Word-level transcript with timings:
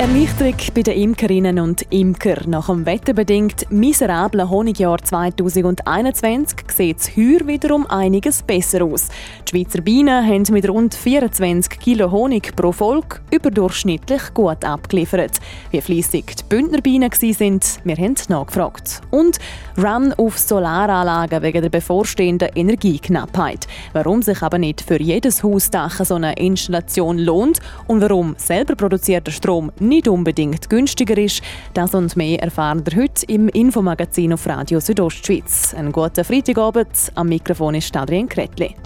Erleichterung 0.00 0.54
bei 0.74 0.80
den 0.80 0.98
Imkerinnen 0.98 1.58
und 1.58 1.82
Imker. 1.90 2.46
Nach 2.46 2.68
dem 2.68 2.86
wetterbedingt 2.86 3.70
miserablen 3.70 4.48
Honigjahr 4.48 4.96
2021 4.96 6.60
sieht 6.74 7.00
es 7.00 7.14
heuer 7.18 7.46
wiederum 7.46 7.84
einiges 7.86 8.42
besser 8.42 8.82
aus. 8.82 9.08
Die 9.46 9.50
Schweizer 9.50 9.82
Bienen 9.82 10.26
haben 10.26 10.46
mit 10.52 10.66
rund 10.66 10.94
24 10.94 11.78
Kilo 11.78 12.10
Honig 12.10 12.56
pro 12.56 12.72
Volk 12.72 13.20
überdurchschnittlich 13.30 14.32
gut 14.32 14.64
abgeliefert. 14.64 15.38
Wie 15.70 15.82
fleissig 15.82 16.34
die 16.34 16.44
Bündner 16.48 16.80
Bienen 16.80 17.12
waren, 17.12 17.60
wir 17.84 17.96
haben 17.96 18.16
nachgefragt. 18.28 19.02
Und 19.10 19.36
Run 19.76 20.14
auf 20.14 20.38
Solaranlagen 20.38 21.42
wegen 21.42 21.60
der 21.60 21.68
bevorstehenden 21.68 22.48
Energieknappheit. 22.54 23.66
Warum 23.92 24.22
sich 24.22 24.40
aber 24.42 24.56
nicht 24.56 24.80
für 24.80 25.00
jedes 25.00 25.42
Hausdach 25.42 26.02
so 26.02 26.14
eine 26.14 26.32
Installation 26.36 27.18
lohnt 27.18 27.60
und 27.86 28.00
warum 28.00 28.34
selber 28.38 28.76
produzierter 28.76 29.30
Strom 29.30 29.70
nicht 29.78 29.89
unbedingt 29.90 30.70
günstiger 30.70 31.18
ist. 31.18 31.42
Das 31.74 31.94
und 31.94 32.16
mehr 32.16 32.40
erfahren 32.40 32.84
wir 32.86 33.02
heute 33.02 33.26
im 33.26 33.48
Infomagazin 33.48 34.32
auf 34.32 34.46
Radio 34.46 34.78
Südostschweiz. 34.78 35.74
Einen 35.74 35.90
guten 35.90 36.24
Freitagabend. 36.24 37.12
Am 37.16 37.28
Mikrofon 37.28 37.74
ist 37.74 37.96
Adrian 37.96 38.28
Kretli. 38.28 38.76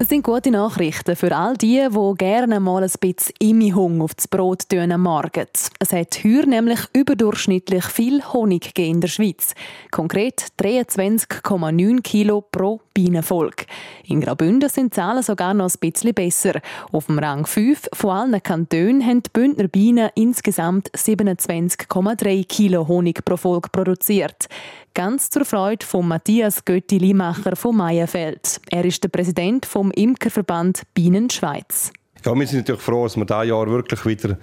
Es 0.00 0.08
sind 0.10 0.22
gute 0.22 0.52
Nachrichten 0.52 1.16
für 1.16 1.36
all 1.36 1.56
die, 1.56 1.86
die 1.90 2.14
gerne 2.16 2.60
mal 2.60 2.84
ein 2.84 2.90
bisschen 3.00 3.34
Imihung 3.40 4.00
auf 4.00 4.14
das 4.14 4.28
Brot 4.28 4.68
tun 4.68 4.92
am 4.92 5.02
Morgen. 5.02 5.46
Es 5.80 5.92
hat 5.92 6.22
heuer 6.22 6.46
nämlich 6.46 6.78
überdurchschnittlich 6.92 7.84
viel 7.84 8.22
Honig 8.32 8.78
in 8.78 9.00
der 9.00 9.08
Schweiz. 9.08 9.54
Konkret 9.90 10.46
23,9 10.60 12.00
Kilo 12.02 12.40
pro 12.40 12.80
Bienenvolk. 12.98 13.66
In 14.08 14.20
Graubünden 14.20 14.68
sind 14.68 14.86
die 14.86 14.96
Zahlen 14.96 15.22
sogar 15.22 15.54
noch 15.54 15.70
ein 15.70 15.78
bisschen 15.78 16.12
besser. 16.14 16.60
Auf 16.90 17.06
dem 17.06 17.20
Rang 17.20 17.46
5 17.46 17.90
von 17.92 18.10
allen 18.10 18.42
Kantonen 18.42 19.06
haben 19.06 19.22
die 19.22 19.30
Bündner 19.32 19.68
Bienen 19.68 20.10
insgesamt 20.16 20.90
27,3 20.90 22.44
Kilo 22.48 22.88
Honig 22.88 23.24
pro 23.24 23.36
Volk 23.36 23.70
produziert. 23.70 24.48
Ganz 24.94 25.30
zur 25.30 25.44
Freude 25.44 25.86
von 25.86 26.08
Matthias 26.08 26.64
Götti-Limacher 26.64 27.54
von 27.54 27.76
Meierfeld. 27.76 28.60
Er 28.68 28.84
ist 28.84 29.04
der 29.04 29.10
Präsident 29.10 29.64
vom 29.64 29.92
Imkerverband 29.92 30.82
Bienen 30.92 31.30
Schweiz. 31.30 31.92
Ja, 32.24 32.34
wir 32.34 32.46
sind 32.46 32.58
natürlich 32.58 32.82
froh, 32.82 33.04
dass 33.04 33.16
wir 33.16 33.24
dieses 33.24 33.46
Jahr 33.46 33.66
wirklich 33.70 34.04
wieder 34.04 34.36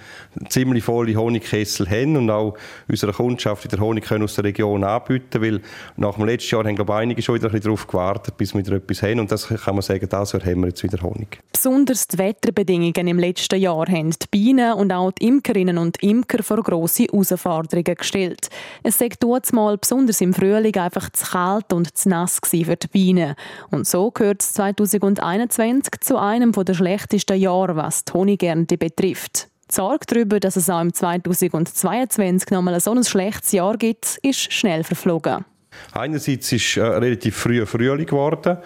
ziemlich 0.49 0.83
volle 0.83 1.15
Honigkessel 1.15 1.89
haben 1.89 2.15
und 2.15 2.29
auch 2.29 2.55
unserer 2.87 3.11
Kundschaft 3.11 3.65
wieder 3.65 3.81
Honig 3.81 4.09
aus 4.11 4.35
der 4.35 4.45
Region 4.45 4.83
anbieten 4.83 5.41
weil 5.41 5.61
nach 5.97 6.15
dem 6.15 6.25
letzten 6.25 6.55
Jahr 6.55 6.65
haben 6.65 6.75
glaube 6.75 6.93
ich, 6.93 6.99
einige 6.99 7.21
schon 7.21 7.35
wieder 7.35 7.49
darauf 7.49 7.85
gewartet, 7.85 8.37
bis 8.37 8.53
wir 8.53 8.65
wieder 8.65 8.77
etwas 8.77 9.01
haben 9.03 9.19
und 9.19 9.31
das 9.31 9.47
kann 9.47 9.75
man 9.75 9.81
sagen, 9.81 10.07
dieses 10.09 10.31
Jahr 10.31 10.45
haben 10.45 10.61
wir 10.61 10.67
jetzt 10.67 10.83
wieder 10.83 11.01
Honig. 11.01 11.39
Besonders 11.51 12.07
die 12.07 12.17
Wetterbedingungen 12.17 13.07
im 13.07 13.19
letzten 13.19 13.59
Jahr 13.59 13.87
haben 13.87 14.11
die 14.11 14.27
Bienen 14.31 14.73
und 14.73 14.91
auch 14.91 15.11
die 15.11 15.27
Imkerinnen 15.27 15.77
und 15.77 16.01
Imker 16.01 16.43
vor 16.43 16.63
grosse 16.63 17.03
Herausforderungen 17.03 17.95
gestellt. 17.95 18.49
Es 18.83 18.99
dort 19.19 19.51
mal 19.53 19.77
besonders 19.77 20.21
im 20.21 20.33
Frühling 20.33 20.75
einfach 20.77 21.09
zu 21.11 21.25
kalt 21.25 21.73
und 21.73 21.95
zu 21.97 22.09
nass 22.09 22.39
für 22.43 22.75
die 22.75 22.87
Bienen. 22.87 23.35
Und 23.71 23.87
so 23.87 24.11
gehört 24.11 24.41
es 24.41 24.53
2021 24.53 25.99
zu 26.01 26.17
einem 26.17 26.51
der 26.51 26.73
schlechtesten 26.73 27.37
Jahre 27.37 27.64
Jahr, 27.65 27.75
was 27.75 28.05
die 28.05 28.13
Honigernte 28.13 28.77
betrifft. 28.77 29.47
Die 29.69 29.75
Sorge 29.75 30.05
darüber, 30.07 30.39
dass 30.39 30.55
es 30.55 30.69
auch 30.69 30.81
im 30.81 30.93
2022 30.93 32.51
noch 32.51 32.61
mal 32.61 32.79
so 32.79 32.91
ein 32.91 33.03
schlechtes 33.03 33.51
Jahr 33.51 33.77
gibt, 33.77 34.19
ist 34.21 34.53
schnell 34.53 34.83
verflogen. 34.83 35.43
Einerseits 35.91 36.51
ist 36.51 36.77
äh, 36.77 36.83
relativ 36.83 37.35
früh 37.35 37.65
Frühling 37.65 38.05
geworden 38.05 38.57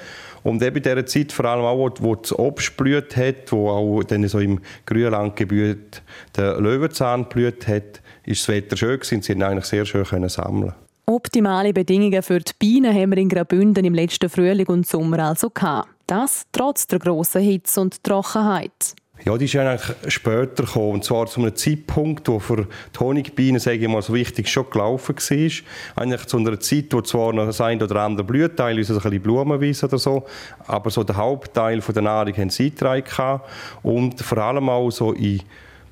und 0.44 0.62
eben 0.62 0.78
in 0.78 0.84
dieser 0.84 1.06
Zeit, 1.06 1.32
vor 1.32 1.46
allem 1.46 1.64
auch, 1.64 1.92
wo 2.00 2.16
das 2.16 2.38
Obst 2.38 2.78
blüht 2.78 3.18
hat, 3.18 3.52
wo 3.52 3.70
auch 3.70 4.04
dann 4.04 4.28
so 4.28 4.40
im 4.40 4.60
Grünlandgebiet 4.86 6.04
der 6.36 6.60
Löwenzahn 6.60 7.28
blüht 7.28 7.68
hat, 7.68 8.02
ist 8.26 8.42
das 8.42 8.50
Wetter 8.50 8.78
schön 8.78 9.00
gewesen, 9.00 9.22
sie 9.24 9.44
eigentlich 9.44 9.66
sehr 9.66 9.86
schön 9.86 10.04
können 10.04 10.30
sammeln. 10.30 10.74
Optimale 11.08 11.74
Bedingungen 11.74 12.22
für 12.22 12.40
die 12.40 12.52
Bienen 12.60 12.94
haben 12.94 13.10
wir 13.10 13.18
in 13.18 13.30
Graubünden 13.30 13.86
im 13.86 13.96
letzten 13.96 14.30
Frühling 14.30 14.68
und 14.68 14.86
Sommer 14.86 15.20
also 15.20 15.50
gehabt. 15.50 15.90
Das 16.10 16.48
trotz 16.52 16.88
der 16.88 16.98
grossen 16.98 17.44
Hitze 17.44 17.80
und 17.82 18.04
Trockenheit. 18.04 18.96
Ja, 19.26 19.38
die 19.38 19.46
ist 19.46 19.56
eigentlich 19.56 19.96
später 20.12 20.64
gekommen. 20.64 20.94
Und 20.94 21.04
zwar 21.04 21.28
zu 21.28 21.40
einem 21.40 21.56
Zeitpunkt, 21.56 22.28
wo 22.28 22.40
für 22.40 22.66
die 22.66 23.00
Honigbienen, 23.00 23.60
sage 23.60 23.78
ich 23.78 23.88
mal, 23.88 24.02
so 24.02 24.16
wichtig 24.16 24.50
schon 24.50 24.68
gelaufen 24.72 25.16
war. 25.16 26.02
Eigentlich 26.04 26.26
zu 26.26 26.38
einer 26.38 26.60
Zeit, 26.60 26.86
wo 26.94 27.02
zwar 27.02 27.32
noch 27.34 27.46
das 27.46 27.62
ein 27.62 27.80
oder 27.84 27.98
andere 27.98 28.26
Blühteil, 28.26 28.76
also 28.76 28.96
ein 28.96 29.02
bisschen 29.02 29.22
Blumenwiese 29.22 29.86
oder 29.86 30.00
so, 30.00 30.26
aber 30.66 30.90
so 30.90 31.04
der 31.04 31.18
Hauptteil 31.18 31.80
von 31.80 31.94
der 31.94 32.02
Nahrung 32.02 32.36
haben 32.36 32.50
sie 32.50 32.74
eingetragen. 32.82 33.44
Und 33.84 34.20
vor 34.20 34.40
allem 34.40 34.68
auch 34.68 34.90
so 34.90 35.14
in 35.14 35.44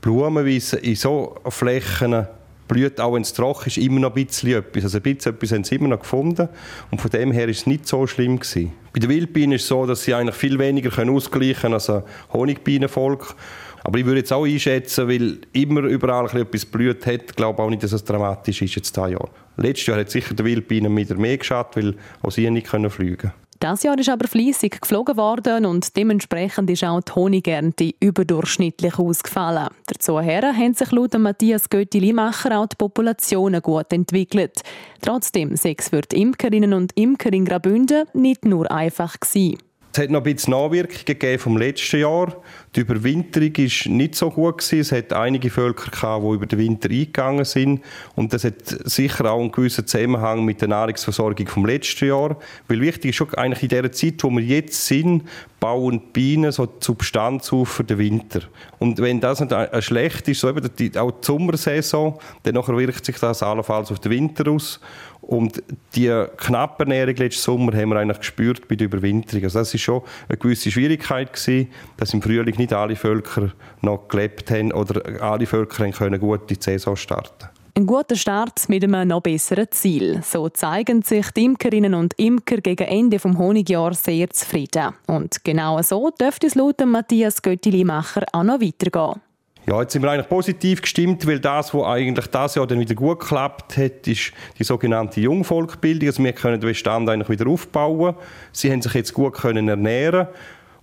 Blumenwiesen, 0.02 0.80
in 0.80 0.96
so 0.96 1.36
Flächen, 1.48 2.26
blüht, 2.68 3.00
auch 3.00 3.14
wenn 3.14 3.22
es 3.22 3.34
trocken 3.34 3.68
ist, 3.68 3.78
immer 3.78 4.00
noch 4.00 4.16
ein 4.16 4.26
bisschen 4.26 4.54
etwas. 4.54 4.84
Also 4.84 4.98
ein 4.98 5.04
bisschen 5.04 5.34
etwas 5.34 5.52
haben 5.52 5.64
sie 5.64 5.76
immer 5.76 5.90
noch 5.90 6.00
gefunden. 6.00 6.50
Und 6.92 7.02
von 7.02 7.12
dem 7.12 7.32
her 7.32 7.48
ist 7.48 7.60
es 7.60 7.68
nicht 7.68 7.88
so 7.88 8.08
schlimm 8.08 8.40
gewesen. 8.40 8.74
Bei 8.94 9.00
den 9.00 9.10
Wildbienen 9.10 9.54
ist 9.54 9.64
es 9.64 9.68
so, 9.68 9.86
dass 9.86 10.04
sie 10.04 10.14
eigentlich 10.14 10.36
viel 10.36 10.60
weniger 10.60 10.90
können 10.90 11.16
ausgleichen 11.16 11.62
können 11.62 11.74
als 11.76 11.90
ein 11.90 12.04
Honigbienenvolk. 12.34 13.36
Aber 13.84 14.00
ich 14.00 14.06
würde 14.06 14.20
jetzt 14.20 14.34
auch 14.34 14.46
einschätzen, 14.46 15.08
weil 15.08 15.38
immer 15.54 15.82
überall 15.82 16.26
etwas 16.26 16.66
blüht 16.66 17.06
hat, 17.06 17.36
glaube 17.36 17.64
auch 17.64 17.70
nicht, 17.70 17.84
dass 17.84 17.94
es 17.94 18.04
dramatisch 18.04 18.62
ist 18.62 18.76
jetzt 18.76 18.96
dieses 18.96 19.12
Jahr. 19.12 19.30
Letztes 19.56 19.88
Jahr 19.88 20.00
hat 20.00 20.10
sicher 20.10 20.34
der 20.34 20.46
Wildbienen 20.46 20.96
wieder 20.98 21.16
mehr 21.16 21.38
geschadet, 21.38 21.78
weil 21.78 21.96
auch 22.22 22.32
sie 22.32 22.50
nicht 22.50 22.68
fliegen 22.68 23.18
können. 23.18 23.34
Das 23.60 23.82
Jahr 23.82 23.98
ist 23.98 24.10
aber 24.10 24.28
fließig 24.28 24.82
geflogen 24.82 25.18
worden 25.18 25.66
und 25.66 25.96
dementsprechend 25.98 26.70
ist 26.70 26.84
auch 26.84 27.02
die 27.02 27.12
Honigernte 27.14 27.92
überdurchschnittlich 28.00 29.00
ausgefallen. 29.00 29.70
Dazu 29.88 30.20
haben 30.20 30.74
sich 30.76 30.92
laut 30.92 31.18
Matthias 31.18 31.68
Götti-Limacher 31.70 32.60
auch 32.60 32.68
die 32.68 32.76
Populationen 32.76 33.62
gut 33.62 33.92
entwickelt. 33.92 34.62
Trotzdem 35.02 35.58
für 35.58 36.02
die 36.02 36.22
Imkerinnen 36.22 36.74
und 36.74 36.92
Imker 36.96 37.34
in 37.34 37.46
Graubünden 37.46 38.06
nicht 38.14 38.46
nur 38.46 38.70
einfach 38.72 39.20
gewesen. 39.20 39.58
Es 39.98 40.04
hat 40.04 40.12
noch 40.12 40.24
ein 40.24 40.36
bisschen 40.36 40.52
Nachwirkungen 40.52 41.06
gegeben 41.06 41.40
vom 41.40 41.58
letzten 41.58 42.02
Jahr. 42.02 42.36
Die 42.76 42.82
Überwinterung 42.82 43.58
war 43.58 43.92
nicht 43.92 44.14
so 44.14 44.30
gut. 44.30 44.60
Gewesen. 44.60 44.80
Es 44.80 44.92
hat 44.92 45.12
einige 45.12 45.50
Völker, 45.50 45.90
gehabt, 45.90 46.24
die 46.24 46.36
über 46.36 46.46
den 46.46 46.60
Winter 46.60 46.92
eingegangen 46.92 47.46
sind. 47.46 47.82
Und 48.14 48.32
das 48.32 48.44
hat 48.44 48.62
sicher 48.68 49.32
auch 49.32 49.40
einen 49.40 49.52
gewissen 49.52 49.88
Zusammenhang 49.88 50.46
mit 50.46 50.62
der 50.62 50.68
Nahrungsversorgung 50.68 51.48
vom 51.48 51.66
letzten 51.66 52.10
Jahr. 52.10 52.38
Weil 52.68 52.82
wichtig 52.82 53.10
ist 53.10 53.16
schon 53.16 53.34
eigentlich 53.34 53.64
in 53.64 53.70
der 53.70 53.92
Zeit, 53.92 54.24
wo 54.24 54.30
wir 54.30 54.44
jetzt 54.44 54.86
sind, 54.86 55.24
bauen 55.60 56.00
die 56.00 56.12
Bienen 56.14 56.52
so 56.52 56.68
die 56.68 56.86
Substanz 56.86 57.52
auf 57.52 57.70
für 57.70 57.84
den 57.84 57.98
Winter. 57.98 58.42
Und 58.78 59.00
wenn 59.00 59.20
das 59.20 59.40
nicht 59.40 59.84
schlecht 59.84 60.28
ist, 60.28 60.42
so 60.42 60.50
eben 60.50 60.64
auch 60.98 61.12
die 61.12 61.26
Sommersaison, 61.26 62.20
dann 62.44 62.56
wirkt 62.56 63.04
sich 63.04 63.18
das 63.18 63.42
allenfalls 63.42 63.92
auf 63.92 64.00
den 64.00 64.12
Winter 64.12 64.52
aus. 64.52 64.80
Und 65.28 65.62
die 65.94 66.26
knappe 66.38 66.84
Ernährung 66.84 67.16
letzten 67.18 67.42
Sommer 67.42 67.76
haben 67.76 67.90
wir 67.90 67.98
eigentlich 67.98 68.20
gespürt 68.20 68.66
bei 68.70 68.76
der 68.76 68.86
Überwinterung. 68.86 69.44
Also 69.44 69.60
das 69.60 69.74
ist 69.74 69.82
schon 69.82 70.02
eine 70.30 70.38
gewisse 70.38 70.72
Schwierigkeit 70.72 71.34
gewesen, 71.34 71.70
dass 71.98 72.14
im 72.14 72.22
Frühling 72.22 72.56
nicht 72.58 72.72
alle 72.72 72.96
Völker 72.96 73.52
noch 73.82 74.08
gelebt 74.08 74.50
haben 74.52 74.72
oder 74.72 75.22
alle 75.22 75.46
Völker 75.46 75.92
können 75.92 76.20
gut 76.22 76.50
die 76.50 76.56
Saison 76.58 76.96
starten. 76.96 77.50
Ein 77.76 77.86
guter 77.86 78.16
Start 78.16 78.70
mit 78.70 78.84
einem 78.84 79.08
noch 79.08 79.22
besseren 79.22 79.68
Ziel. 79.70 80.22
So 80.24 80.50
zeigen 80.50 81.04
sich 81.04 81.30
die 81.32 81.44
Imkerinnen 81.44 81.94
und 81.94 82.14
Imker 82.18 82.58
gegen 82.58 82.88
Ende 82.88 83.18
des 83.18 83.38
Honigjahr 83.38 83.94
sehr 83.94 84.30
zufrieden. 84.30 84.94
Und 85.08 85.44
genau 85.44 85.80
so 85.82 86.10
dürfte 86.10 86.48
es 86.48 86.56
laut 86.56 86.84
Matthias 86.84 87.42
Göttili-Macher 87.42 88.24
auch 88.32 88.44
noch 88.44 88.62
weitergehen. 88.62 89.22
Ja, 89.70 89.82
jetzt 89.82 89.92
sind 89.92 90.02
wir 90.02 90.10
eigentlich 90.10 90.30
positiv 90.30 90.82
gestimmt, 90.82 91.28
weil 91.28 91.42
das, 91.42 91.74
was 91.74 91.84
eigentlich 91.84 92.28
das 92.28 92.56
Jahr 92.56 92.66
dann 92.66 92.80
wieder 92.80 92.96
gut 92.96 93.20
geklappt 93.20 93.76
hat, 93.76 94.08
ist 94.08 94.32
die 94.58 94.64
sogenannte 94.64 95.20
Jungvolkbildung. 95.20 96.08
Also 96.08 96.24
wir 96.24 96.32
können 96.32 96.62
den 96.62 96.70
Bestand 96.70 97.10
eigentlich 97.10 97.28
wieder 97.28 97.52
aufbauen. 97.52 98.16
Sie 98.54 98.72
haben 98.72 98.82
sich 98.82 98.94
jetzt 98.94 99.14
gut 99.14 99.34
können 99.34 99.68
ernähren 99.68 100.28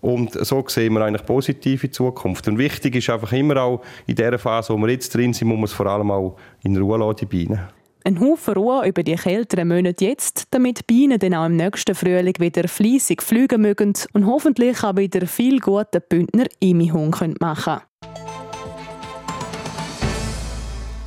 und 0.03 0.33
so 0.33 0.63
sehen 0.69 0.93
wir 0.93 1.03
eigentlich 1.03 1.25
positive 1.25 1.91
Zukunft. 1.91 2.47
Und 2.47 2.59
wichtig 2.59 2.97
ist 2.97 3.09
einfach 3.09 3.33
immer 3.33 3.57
auch 3.63 3.81
in 4.07 4.17
der 4.17 4.39
Phase, 4.39 4.75
wo 4.75 4.77
wir 4.77 4.91
jetzt 4.91 5.15
drin 5.15 5.33
sind, 5.33 5.49
muss 5.49 5.57
man 5.57 5.65
es 5.65 5.73
vor 5.73 5.87
allem 5.87 6.11
auch 6.11 6.37
in 6.63 6.77
Ruhe 6.77 6.99
lassen, 6.99 7.17
die 7.21 7.27
Bienen. 7.27 7.61
Ein 8.05 8.21
Haufen 8.21 8.53
Ruhe 8.53 8.87
über 8.87 9.03
die 9.03 9.15
kälteren 9.15 9.69
Monate 9.69 10.05
jetzt, 10.05 10.49
damit 10.51 10.81
die 10.81 10.83
Bienen 10.87 11.19
dann 11.19 11.33
auch 11.33 11.47
im 11.47 11.57
nächsten 11.57 11.95
Frühling 11.95 12.35
wieder 12.39 12.69
fleissig 12.69 13.23
fliegen 13.23 13.63
mögen 13.63 13.95
und 14.13 14.27
hoffentlich 14.27 14.85
auch 14.85 14.99
wieder 14.99 15.27
viel 15.27 15.59
gute 15.59 16.03
Bündner 16.03 16.45
Imihung 16.61 17.17
machen 17.41 17.77
können. 17.77 17.81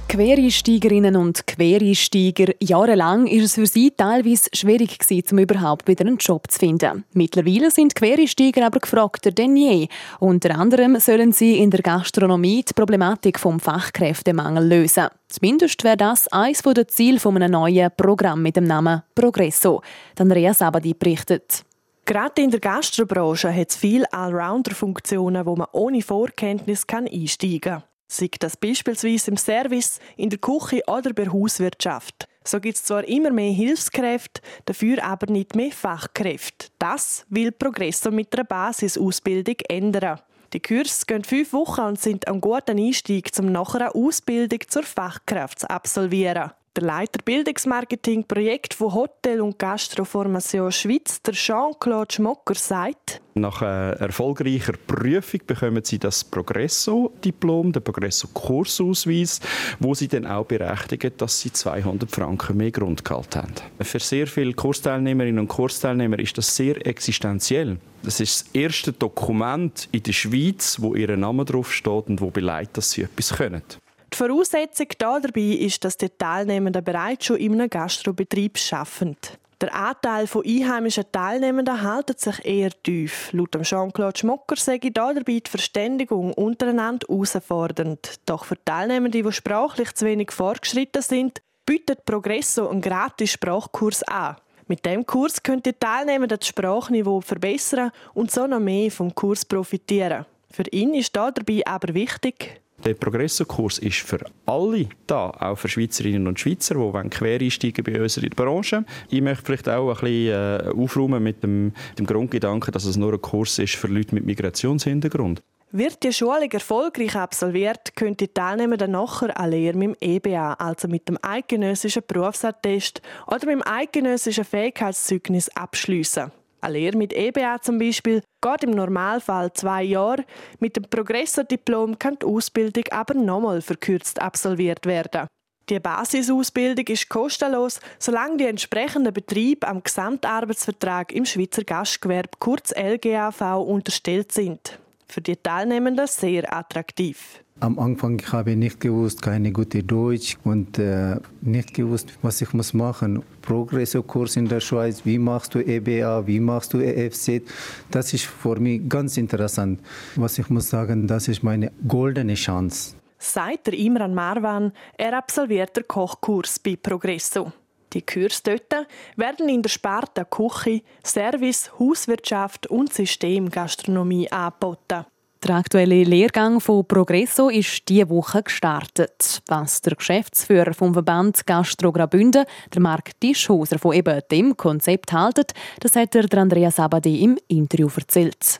Quereinsteigerinnen 0.07 1.17
und 1.17 1.45
Quereinsteiger. 1.45 2.53
Jahrelang 2.61 3.27
ist 3.27 3.43
es 3.43 3.55
für 3.55 3.65
sie 3.65 3.91
teilweise 3.91 4.49
schwierig 4.53 4.97
gewesen, 4.97 5.33
um 5.33 5.39
überhaupt 5.39 5.87
wieder 5.87 6.05
einen 6.05 6.17
Job 6.17 6.49
zu 6.49 6.59
finden. 6.59 7.03
Mittlerweile 7.13 7.69
sind 7.71 7.93
Quereinsteiger 7.93 8.65
aber 8.65 8.79
gefragter 8.79 9.31
denn 9.31 9.57
je. 9.57 9.89
Unter 10.19 10.57
anderem 10.57 10.97
sollen 10.99 11.33
sie 11.33 11.57
in 11.57 11.71
der 11.71 11.81
Gastronomie 11.81 12.63
die 12.63 12.73
Problematik 12.73 13.37
vom 13.37 13.59
Fachkräftemangel 13.59 14.65
lösen. 14.65 15.07
Zumindest 15.27 15.83
wäre 15.83 15.97
das 15.97 16.27
eines 16.29 16.61
der 16.61 16.87
Ziele 16.87 17.19
eines 17.23 17.51
neuen 17.51 17.91
Programm 17.97 18.41
mit 18.41 18.55
dem 18.55 18.63
Namen 18.63 19.03
Progresso. 19.13 19.81
Andrea 20.17 20.53
Sabadi 20.53 20.93
berichtet. 20.93 21.65
Gerade 22.05 22.41
in 22.41 22.51
der 22.51 22.61
Gastrobranche 22.61 23.53
hat 23.53 23.71
es 23.71 23.75
viele 23.75 24.11
Allrounder-Funktionen, 24.13 25.45
wo 25.45 25.57
man 25.57 25.67
ohne 25.73 26.01
Vorkenntnis 26.01 26.85
einsteigen 26.89 27.59
kann. 27.59 27.83
Sei 28.07 28.29
das 28.39 28.55
beispielsweise 28.55 29.31
im 29.31 29.37
Service, 29.37 29.99
in 30.15 30.29
der 30.29 30.39
Küche 30.39 30.81
oder 30.87 31.13
bei 31.13 31.23
der 31.23 31.33
Hauswirtschaft. 31.33 32.27
So 32.43 32.61
gibt 32.61 32.77
es 32.77 32.83
zwar 32.83 33.05
immer 33.05 33.31
mehr 33.31 33.51
Hilfskräfte, 33.51 34.41
dafür 34.63 35.03
aber 35.03 35.29
nicht 35.31 35.55
mehr 35.55 35.71
Fachkräfte. 35.71 36.67
Das 36.79 37.25
will 37.29 37.51
Progresso 37.51 38.09
mit 38.09 38.33
einer 38.33 38.45
Basisausbildung 38.45 39.57
ändern. 39.67 40.21
Die 40.53 40.61
Kurse 40.61 41.05
gehen 41.05 41.25
fünf 41.25 41.51
Wochen 41.51 41.81
und 41.81 41.99
sind 41.99 42.25
ein 42.25 42.39
guter 42.39 42.71
Einstieg, 42.71 43.29
um 43.37 43.51
nachher 43.51 43.81
eine 43.81 43.95
Ausbildung 43.95 44.59
zur 44.69 44.83
Fachkraft 44.83 45.59
zu 45.59 45.69
absolvieren. 45.69 46.51
Der 46.77 46.85
Leiter 46.85 47.19
Bildungsmarketing-Projekt 47.25 48.75
von 48.75 48.93
Hotel 48.93 49.41
und 49.41 49.57
Gastroformation 49.57 50.71
Schweiz, 50.71 51.19
der 51.23 51.33
Jean-Claude 51.33 52.13
Schmocker, 52.13 52.53
sagt, 52.53 53.19
nach 53.33 53.63
erfolgreicher 53.63 54.73
Prüfung 54.85 55.39
bekommen 55.47 55.83
Sie 55.83 55.97
das 55.97 56.23
Progresso-Diplom, 56.23 57.71
den 57.71 57.81
Progresso-Kursausweis, 57.81 59.39
wo 59.79 59.95
Sie 59.95 60.07
dann 60.07 60.27
auch 60.27 60.45
berechtigen, 60.45 61.13
dass 61.17 61.39
Sie 61.39 61.51
200 61.51 62.11
Franken 62.11 62.57
mehr 62.57 62.69
Grundgehalt 62.69 63.35
haben. 63.35 63.55
Für 63.81 63.99
sehr 63.99 64.27
viele 64.27 64.53
Kursteilnehmerinnen 64.53 65.39
und 65.39 65.47
Kursteilnehmer 65.47 66.19
ist 66.19 66.37
das 66.37 66.55
sehr 66.55 66.85
existenziell. 66.85 67.79
Das 68.03 68.19
ist 68.19 68.41
das 68.41 68.53
erste 68.53 68.93
Dokument 68.93 69.89
in 69.91 70.03
der 70.03 70.13
Schweiz, 70.13 70.77
wo 70.79 70.93
Ihr 70.93 71.17
Name 71.17 71.43
draufsteht 71.43 72.07
und 72.07 72.21
wo 72.21 72.29
beleidigt, 72.29 72.77
dass 72.77 72.91
Sie 72.91 73.01
etwas 73.01 73.33
können. 73.33 73.63
Die 74.13 74.17
Voraussetzung 74.17 74.87
dabei 74.97 75.41
ist, 75.41 75.83
dass 75.83 75.97
die 75.97 76.09
Teilnehmenden 76.09 76.83
bereits 76.83 77.25
schon 77.25 77.37
in 77.37 77.53
einem 77.53 77.69
Gastrobetrieb 77.69 78.57
arbeiten. 78.71 79.17
Der 79.59 79.73
Anteil 79.73 80.27
von 80.27 80.45
einheimischen 80.45 81.11
Teilnehmenden 81.11 81.81
hält 81.81 82.19
sich 82.19 82.45
eher 82.45 82.69
tief. 82.83 83.33
Laut 83.33 83.59
Jean-Claude 83.63 84.17
Schmocker 84.17 84.55
sei 84.55 84.77
dabei 84.77 85.23
die 85.23 85.49
Verständigung 85.49 86.31
untereinander 86.33 87.07
herausfordernd. 87.09 88.19
Doch 88.27 88.45
für 88.45 88.63
Teilnehmende, 88.63 89.23
die 89.23 89.31
sprachlich 89.31 89.95
zu 89.95 90.05
wenig 90.05 90.31
fortgeschritten 90.31 91.01
sind, 91.01 91.41
bietet 91.65 92.05
Progresso 92.05 92.69
einen 92.69 92.81
gratis 92.81 93.31
Sprachkurs 93.31 94.03
an. 94.03 94.35
Mit 94.67 94.85
dem 94.85 95.05
Kurs 95.05 95.41
können 95.41 95.63
die 95.63 95.73
Teilnehmenden 95.73 96.37
das 96.37 96.47
Sprachniveau 96.47 97.21
verbessern 97.21 97.91
und 98.13 98.29
so 98.29 98.45
noch 98.45 98.59
mehr 98.59 98.91
vom 98.91 99.15
Kurs 99.15 99.43
profitieren. 99.43 100.25
Für 100.51 100.67
ihn 100.71 100.93
ist 100.93 101.15
dabei 101.15 101.63
aber 101.65 101.95
wichtig, 101.95 102.61
der 102.87 102.93
Progresso-Kurs 102.93 103.79
ist 103.79 103.97
für 103.97 104.19
alle 104.45 104.87
da, 105.07 105.29
auch 105.29 105.57
für 105.57 105.67
Schweizerinnen 105.67 106.27
und 106.27 106.39
Schweizer, 106.39 106.75
die 106.75 107.09
quer 107.09 107.41
einsteigen 107.41 107.83
bei 107.83 108.01
uns 108.01 108.17
in 108.17 108.23
der 108.23 108.29
Branche. 108.29 108.85
Ich 109.09 109.21
möchte 109.21 109.45
vielleicht 109.45 109.69
auch 109.69 109.89
ein 109.89 109.95
bisschen 109.99 110.67
äh, 110.67 110.71
aufräumen 110.75 111.21
mit 111.21 111.43
dem, 111.43 111.73
dem 111.97 112.05
Grundgedanken, 112.05 112.71
dass 112.71 112.85
es 112.85 112.97
nur 112.97 113.13
ein 113.13 113.21
Kurs 113.21 113.59
ist 113.59 113.75
für 113.75 113.87
Leute 113.87 114.15
mit 114.15 114.25
Migrationshintergrund. 114.25 115.41
Wird 115.71 116.01
die 116.03 116.13
Schulung 116.13 116.49
erfolgreich 116.49 117.17
absolviert, 117.17 117.93
können 117.93 118.15
die 118.15 118.29
Teilnehmer 118.29 118.77
dann 118.77 118.91
nachher 118.91 119.37
eine 119.37 119.51
Lehre 119.51 119.77
mit 119.77 119.89
dem 119.89 119.95
EBA, 119.99 120.53
also 120.53 120.87
mit 120.87 121.09
dem 121.09 121.17
eidgenössischen 121.21 122.03
Berufsattest 122.07 123.01
oder 123.27 123.45
mit 123.45 123.55
dem 123.55 123.63
eidgenössischen 123.67 124.45
Fähigkeitszeugnis 124.45 125.49
abschließen. 125.49 126.31
Eine 126.67 126.79
Lehre 126.79 126.97
mit 126.97 127.13
EBA 127.13 127.61
zum 127.61 127.79
Beispiel 127.79 128.21
geht 128.41 128.63
im 128.65 128.71
Normalfall 128.71 129.53
zwei 129.53 129.83
Jahre. 129.83 130.25
Mit 130.59 130.75
dem 130.75 130.83
Progressor-Diplom 130.83 131.97
kann 131.97 132.17
die 132.21 132.25
Ausbildung 132.25 132.83
aber 132.91 133.13
nochmal 133.13 133.61
verkürzt 133.61 134.21
absolviert 134.21 134.85
werden. 134.85 135.27
Die 135.69 135.79
Basisausbildung 135.79 136.85
ist 136.87 137.07
kostenlos, 137.07 137.79
solange 137.99 138.35
die 138.35 138.47
entsprechenden 138.47 139.13
Betriebe 139.13 139.65
am 139.65 139.81
Gesamtarbeitsvertrag 139.81 141.13
im 141.13 141.23
Schweizer 141.23 141.63
Gastgewerbe 141.63 142.31
kurz 142.37 142.73
LGAV 142.75 143.61
unterstellt 143.65 144.33
sind. 144.33 144.77
Für 145.07 145.21
die 145.21 145.37
Teilnehmenden 145.37 146.07
sehr 146.07 146.53
attraktiv. 146.53 147.45
Am 147.59 147.79
Anfang 147.79 148.21
habe 148.31 148.51
ich 148.51 148.57
nicht 148.57 148.79
gewusst, 148.79 149.23
keine 149.23 149.51
gute 149.51 149.81
Deutsch 149.81 150.37
und 150.43 150.77
äh, 150.77 151.15
nicht 151.41 151.73
gewusst, 151.73 152.13
was 152.21 152.39
ich 152.39 152.53
muss 152.53 152.75
machen. 152.75 153.23
Progresso-Kurs 153.41 154.35
in 154.35 154.47
der 154.47 154.59
Schweiz, 154.59 155.03
wie 155.05 155.17
machst 155.17 155.55
du 155.55 155.59
EBA, 155.59 156.27
wie 156.27 156.39
machst 156.39 156.75
du 156.75 156.79
EFZ? 156.79 157.41
Das 157.89 158.13
ist 158.13 158.25
für 158.25 158.59
mich 158.59 158.87
ganz 158.87 159.17
interessant. 159.17 159.79
Was 160.15 160.37
ich 160.37 160.51
muss 160.51 160.69
sagen, 160.69 161.07
das 161.07 161.27
ist 161.27 161.41
meine 161.41 161.71
goldene 161.87 162.35
Chance. 162.35 162.95
Seit 163.17 163.65
der 163.65 163.73
Imran 163.73 164.13
Marwan, 164.13 164.71
er 164.95 165.17
absolviert 165.17 165.75
den 165.75 165.87
Kochkurs 165.87 166.59
bei 166.59 166.75
Progresso. 166.75 167.51
Die 167.93 168.03
Kurse 168.03 168.41
dort 168.43 168.87
werden 169.15 169.49
in 169.49 169.63
der 169.63 169.69
Sparte 169.69 170.25
Küche, 170.25 170.83
Service, 171.03 171.71
Hauswirtschaft 171.79 172.67
und 172.67 172.93
Systemgastronomie 172.93 174.31
angeboten. 174.31 175.05
Der 175.47 175.55
aktuelle 175.55 176.03
Lehrgang 176.03 176.59
von 176.59 176.85
Progresso 176.85 177.47
ist 177.47 177.87
diese 177.87 178.09
Woche 178.09 178.43
gestartet. 178.43 179.41
Was 179.47 179.81
der 179.81 179.95
Geschäftsführer 179.95 180.73
vom 180.73 180.91
Verband 180.91 181.47
Gastro 181.47 181.93
Graubünden, 181.93 182.43
der 182.73 182.81
Marc 182.81 183.17
Tischhoser, 183.21 183.79
von 183.79 183.93
eben 183.93 184.19
dem 184.29 184.57
Konzept 184.57 185.13
haltet, 185.13 185.53
das 185.79 185.95
hat 185.95 186.15
der 186.15 186.25
Andreas 186.37 186.81
Abadi 186.81 187.23
im 187.23 187.37
Interview 187.47 187.87
erzählt. 187.95 188.59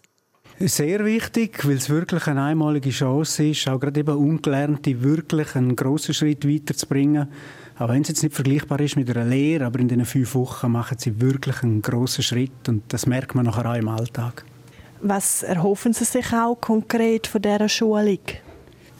Sehr 0.60 1.04
wichtig, 1.04 1.68
weil 1.68 1.76
es 1.76 1.90
wirklich 1.90 2.26
eine 2.28 2.44
einmalige 2.44 2.92
Chance 2.92 3.50
ist, 3.50 3.68
auch 3.68 3.82
gerade 3.82 4.00
eben 4.00 4.16
Ungelernte 4.16 5.04
wirklich 5.04 5.58
einen 5.58 5.76
grossen 5.76 6.14
Schritt 6.14 6.48
weiterzubringen. 6.48 7.28
Auch 7.78 7.90
wenn 7.90 8.04
es 8.04 8.08
jetzt 8.08 8.24
nicht 8.24 8.34
vergleichbar 8.34 8.80
ist 8.80 8.96
mit 8.96 9.10
einer 9.10 9.26
Lehre, 9.26 9.66
aber 9.66 9.80
in 9.80 9.90
diesen 9.90 10.06
fünf 10.06 10.34
Wochen 10.36 10.72
machen 10.72 10.98
sie 10.98 11.20
wirklich 11.20 11.64
einen 11.64 11.82
grossen 11.82 12.24
Schritt 12.24 12.70
und 12.70 12.84
das 12.94 13.08
merkt 13.08 13.36
man 13.36 13.46
nachher 13.46 13.70
auch 13.70 13.76
im 13.76 13.90
Alltag. 13.90 14.46
Was 15.02 15.44
erhoffen 15.44 15.94
Sie 15.94 16.06
sich 16.06 16.34
auch 16.34 16.56
konkret 16.56 17.28
von 17.28 17.42
dieser 17.42 17.70
Schulung? 17.70 18.20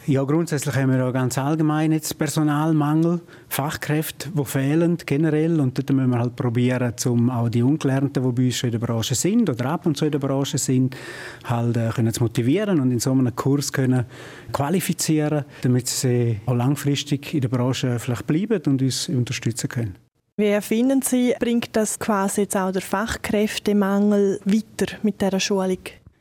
Ja, 0.08 0.24
grundsätzlich 0.24 0.74
haben 0.74 0.92
wir 0.92 1.00
ja 1.00 1.12
ganz 1.12 1.38
allgemein 1.38 1.92
jetzt 1.92 2.18
Personalmangel, 2.18 3.20
Fachkräfte, 3.50 4.30
die 4.30 4.46
fehlen 4.46 4.98
generell 5.06 5.60
und 5.60 5.78
dort 5.78 5.90
müssen 5.92 6.12
wir 6.12 6.20
halt 6.20 6.34
probieren, 6.34 6.94
um 7.08 7.30
auch 7.30 7.50
die 7.50 7.62
Ungelernten, 7.62 8.24
die 8.24 8.32
bei 8.32 8.46
uns 8.46 8.56
schon 8.56 8.70
in 8.70 8.80
der 8.80 8.88
Branche 8.88 9.16
sind 9.16 9.50
oder 9.50 9.66
ab 9.66 9.86
und 9.86 9.98
zu 9.98 10.06
in 10.06 10.12
der 10.12 10.20
Branche 10.20 10.58
sind, 10.60 10.96
halt 11.44 11.76
äh, 11.76 11.90
können 11.94 12.14
zu 12.14 12.24
motivieren 12.24 12.80
und 12.80 12.92
in 12.92 13.00
so 13.00 13.12
einem 13.12 13.36
Kurs 13.36 13.74
können 13.74 14.06
qualifizieren, 14.54 15.44
damit 15.62 15.90
sie 15.90 16.40
auch 16.46 16.56
langfristig 16.56 17.34
in 17.34 17.42
der 17.42 17.50
Branche 17.50 18.00
vielleicht 18.00 18.26
bleiben 18.26 18.62
und 18.66 18.82
uns 18.82 19.10
unterstützen 19.10 19.68
können. 19.68 20.07
Wie 20.40 20.62
finden 20.62 21.02
Sie, 21.02 21.34
bringt 21.40 21.76
das 21.76 21.98
quasi 21.98 22.42
jetzt 22.42 22.56
auch 22.56 22.72
der 22.72 22.84
Fachkräftemangel 22.84 24.40
weiter 24.46 24.96
mit 25.02 25.20
dieser 25.20 25.40
Schulung? 25.40 25.80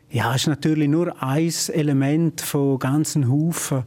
Ja, 0.09 0.35
es 0.35 0.43
ist 0.43 0.47
natürlich 0.47 0.89
nur 0.89 1.23
ein 1.23 1.53
Element 1.75 2.41
von 2.41 2.79
ganzen 2.79 3.31
Haufen 3.31 3.83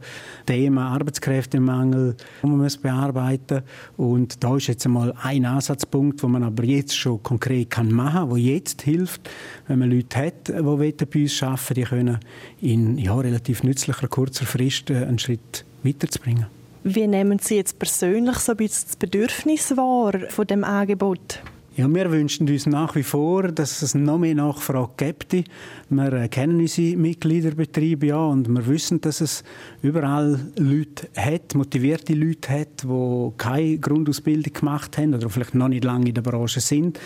Themen, 0.46 0.78
Arbeitskräftemangel, 0.78 2.14
die 2.44 2.46
man 2.46 2.58
muss 2.58 2.76
bearbeiten 2.76 3.62
Und 3.96 4.44
da 4.44 4.56
ist 4.56 4.68
jetzt 4.68 4.86
einmal 4.86 5.12
ein 5.20 5.44
Ansatzpunkt, 5.44 6.22
wo 6.22 6.28
man 6.28 6.44
aber 6.44 6.62
jetzt 6.62 6.96
schon 6.96 7.20
konkret 7.24 7.76
machen 7.82 8.12
kann, 8.12 8.30
wo 8.30 8.36
jetzt 8.36 8.82
hilft, 8.82 9.28
wenn 9.66 9.80
man 9.80 9.90
Leute 9.90 10.16
hat, 10.16 10.46
die 10.46 10.52
bei 10.52 11.22
uns 11.22 11.42
arbeiten 11.42 11.74
die 11.74 11.82
können 11.82 12.18
in 12.60 12.98
ja, 12.98 13.16
relativ 13.16 13.64
nützlicher, 13.64 14.06
kurzer 14.06 14.46
Frist 14.46 14.90
äh, 14.90 15.06
einen 15.06 15.18
Schritt 15.18 15.64
weiterzubringen. 15.82 16.59
Wie 16.82 17.06
nehmen 17.06 17.38
Sie 17.38 17.56
jetzt 17.56 17.78
persönlich 17.78 18.36
so 18.38 18.52
ein 18.52 18.56
bisschen 18.56 18.88
das 18.88 18.96
Bedürfnis 18.96 19.76
wahr 19.76 20.14
von 20.30 20.46
dem 20.46 20.64
Angebot? 20.64 21.42
Ja, 21.76 21.86
wir 21.94 22.10
wünschen 22.10 22.48
uns 22.48 22.66
nach 22.66 22.94
wie 22.94 23.02
vor, 23.02 23.48
dass 23.48 23.82
es 23.82 23.94
noch 23.94 24.18
mehr 24.18 24.34
Nachfrage 24.34 24.90
gibt. 24.96 25.44
Wir 25.90 26.28
kennen 26.28 26.58
unsere 26.58 26.96
Mitgliederbetriebe 26.96 28.06
ja 28.06 28.16
und 28.16 28.48
wir 28.48 28.66
wissen, 28.66 29.00
dass 29.02 29.20
es 29.20 29.44
überall 29.82 30.40
Leute 30.58 31.08
hat, 31.16 31.54
motivierte 31.54 32.14
Leute 32.14 32.50
hat, 32.50 32.82
die 32.82 33.32
keine 33.36 33.78
Grundausbildung 33.78 34.52
gemacht 34.52 34.96
haben 34.96 35.14
oder 35.14 35.28
vielleicht 35.28 35.54
noch 35.54 35.68
nicht 35.68 35.84
lange 35.84 36.08
in 36.08 36.14
der 36.14 36.22
Branche 36.22 36.60
sind. 36.60 36.98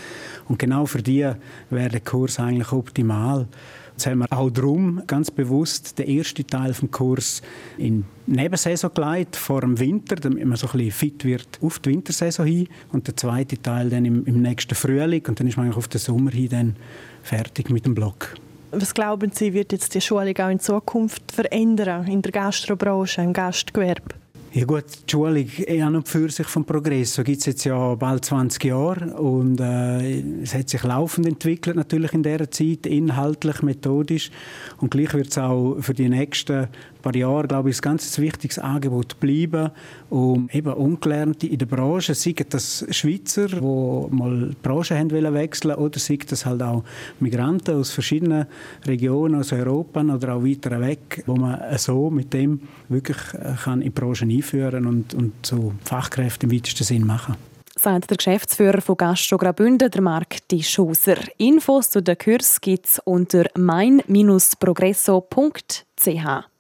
Und 0.49 0.61
genau 0.61 0.87
für 0.87 1.03
die 1.03 1.31
wäre 1.71 1.91
der 1.91 2.01
Kurs 2.01 2.39
eigentlich 2.39 2.73
optimal. 2.73 3.49
Jetzt 3.97 4.07
haben 4.07 4.19
wir 4.19 4.33
auch 4.33 4.51
darum 4.51 5.03
ganz 5.07 5.31
bewusst 5.31 6.01
den 6.01 6.09
ersten 6.09 6.45
Teil 6.45 6.73
des 6.73 6.83
Kurs 6.91 7.43
in 7.79 8.05
Nebensaison 8.27 8.91
gelegt, 8.93 9.37
vor 9.37 9.61
dem 9.61 9.79
Winter, 9.79 10.17
damit 10.17 10.45
man 10.45 10.57
so 10.57 10.67
ein 10.67 10.73
bisschen 10.73 10.91
fit 10.91 11.25
wird 11.25 11.61
auf 11.63 11.79
die 11.79 11.91
Wintersaison 11.91 12.45
hin. 12.45 12.69
Und 12.93 13.07
der 13.07 13.17
zweite 13.17 13.57
Teil 13.63 13.91
dann 13.91 14.05
im, 14.05 14.27
im 14.27 14.43
nächsten 14.43 14.75
Frühling. 14.75 15.25
Und 15.29 15.39
dann 15.39 15.47
ist 15.47 15.57
man 15.57 15.73
auf 15.73 15.87
den 15.87 16.01
Sommer 16.01 16.33
hin 16.33 16.49
dann 16.49 16.77
fertig 17.23 17.71
mit 17.71 17.87
dem 17.87 17.95
Block. 17.95 18.35
Was 18.73 18.93
glauben 18.93 19.31
Sie, 19.33 19.53
wird 19.53 19.71
jetzt 19.71 19.95
die 19.95 20.01
Schulung 20.01 20.37
auch 20.39 20.51
in 20.51 20.59
Zukunft 20.59 21.31
verändern 21.31 22.09
in 22.09 22.21
der 22.21 22.33
Gastrobranche, 22.33 23.23
im 23.23 23.33
Gastgewerbe? 23.33 24.24
Ja 24.57 24.67
gut, 24.67 24.85
die 24.85 25.11
Schulung 25.11 25.49
an 25.83 25.97
und 25.97 26.09
für 26.09 26.31
sich 26.31 26.47
vom 26.47 26.65
Progresso. 26.65 27.25
Gibt 27.25 27.41
es 27.41 27.47
jetzt 27.47 27.65
ja 27.65 27.97
bald 27.97 28.25
20 28.25 28.63
Jahre 28.63 29.13
und 29.15 29.59
äh, 29.59 30.21
es 30.45 30.55
hat 30.55 30.69
sich 30.69 30.85
laufend 30.85 31.27
entwickelt 31.27 31.75
natürlich 31.75 32.13
in 32.13 32.23
dieser 32.23 32.49
Zeit, 32.49 32.87
inhaltlich, 32.87 33.63
methodisch. 33.63 34.31
Und 34.79 34.93
gleich 34.93 35.13
wird 35.13 35.33
es 35.33 35.39
auch 35.39 35.79
für 35.81 35.93
die 35.93 36.09
nächsten 36.09 36.69
paar 37.05 37.17
Jahre, 37.17 37.47
glaube 37.47 37.71
ich, 37.71 37.79
ein 37.79 37.83
ganz 37.83 38.19
wichtiges 38.19 38.59
Angebot 38.59 39.21
bleiben, 39.21 39.71
um 40.09 40.49
eben 40.53 40.73
Ungelernte 40.73 41.47
in 41.47 41.59
der 41.59 41.67
Branche, 41.67 42.15
sei 42.15 42.35
das 42.49 42.87
Schweizer, 42.91 43.49
die 43.49 43.61
mal 43.61 44.49
die 44.49 44.57
Branche 44.63 44.95
wechseln 44.95 45.75
oder 45.75 45.99
sei 45.99 46.19
das 46.27 46.47
halt 46.47 46.63
auch 46.63 46.83
Migranten 47.21 47.77
aus 47.77 47.91
verschiedenen 47.91 48.47
Regionen 48.87 49.41
aus 49.41 49.53
Europa 49.53 50.01
oder 50.01 50.37
auch 50.37 50.45
weiter 50.45 50.81
weg, 50.81 51.23
wo 51.27 51.37
man 51.37 51.61
so 51.77 52.09
mit 52.11 52.33
dem 52.33 52.61
wirklich 52.89 53.19
äh, 53.35 53.53
kann 53.63 53.83
in 53.83 53.89
die 53.89 53.91
Branche 53.91 54.25
einführen 54.25 54.87
und, 54.87 55.13
und 55.15 55.33
so 55.43 55.75
Fachkräfte 55.85 56.47
im 56.47 56.53
weitesten 56.53 56.85
Sinn 56.85 57.07
machen 57.07 57.35
sagt 57.77 58.09
der 58.09 58.17
Geschäftsführer 58.17 58.81
von 58.81 58.97
Gastro 58.97 59.37
Graubünden, 59.37 59.91
der 59.91 60.01
Marc 60.01 60.49
Dischuser. 60.49 61.17
Infos 61.37 61.91
zu 61.91 62.03
den 62.03 62.17
Kurs 62.17 62.61
gibt 62.61 62.87
es 62.87 63.01
unter 63.01 63.47
mein-progresso.ch. 63.57 66.54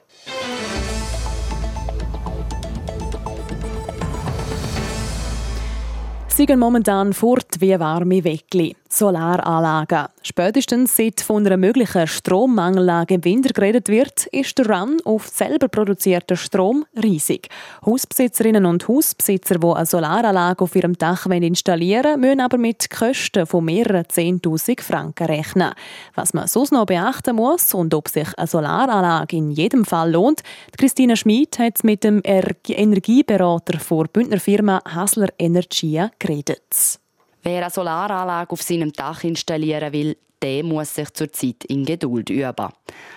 Sie 6.37 6.47
gehen 6.47 6.59
momentan 6.59 7.12
fort 7.12 7.61
wie 7.61 7.79
warme 7.79 8.25
Weckli. 8.25 8.75
Solaranlagen. 8.95 10.07
Spätestens 10.23 10.97
seit 10.97 11.21
von 11.21 11.45
einer 11.45 11.57
möglichen 11.57 12.07
Strommangellage 12.07 13.15
im 13.15 13.25
Winter 13.25 13.53
geredet 13.53 13.89
wird, 13.89 14.27
ist 14.27 14.57
der 14.57 14.71
Run 14.71 14.99
auf 15.05 15.27
selber 15.27 15.67
produzierten 15.67 16.37
Strom 16.37 16.87
riesig. 17.03 17.49
Hausbesitzerinnen 17.85 18.65
und 18.65 18.87
Hausbesitzer, 18.87 19.59
die 19.59 19.67
eine 19.67 19.85
Solaranlage 19.85 20.63
auf 20.63 20.77
ihrem 20.77 20.97
Dach 20.97 21.27
installieren 21.27 22.05
wollen, 22.05 22.21
müssen 22.21 22.41
aber 22.41 22.57
mit 22.57 22.89
Kosten 22.89 23.47
von 23.47 23.65
mehreren 23.65 24.05
10.000 24.05 24.81
Franken 24.81 25.27
rechnen. 25.27 25.73
Was 26.15 26.33
man 26.33 26.47
sonst 26.47 26.71
noch 26.71 26.87
beachten 26.87 27.35
muss 27.35 27.75
und 27.75 27.93
ob 27.95 28.09
sich 28.09 28.29
eine 28.39 28.47
Solaranlage 28.47 29.37
in 29.37 29.51
jedem 29.51 29.85
Fall 29.85 30.13
lohnt, 30.13 30.43
Christina 30.79 31.17
Schmid 31.17 31.59
hat 31.59 31.83
mit 31.83 32.05
dem 32.05 32.23
Energieberater 32.25 33.79
der 33.79 34.05
Bündner 34.05 34.39
Firma 34.39 34.81
Hasler 34.87 35.31
Energia 35.39 36.13
geredet. 36.21 37.01
Wer 37.47 37.61
eine 37.61 37.71
Solaranlage 37.71 38.53
auf 38.53 38.63
seinem 38.63 38.91
Dach 38.91 39.23
installieren 39.23 39.93
will, 39.93 40.17
der 40.41 40.65
muss 40.65 40.95
sich 40.95 41.13
zurzeit 41.13 41.65
in 41.65 41.85
Geduld 41.85 42.31
üben. 42.31 42.69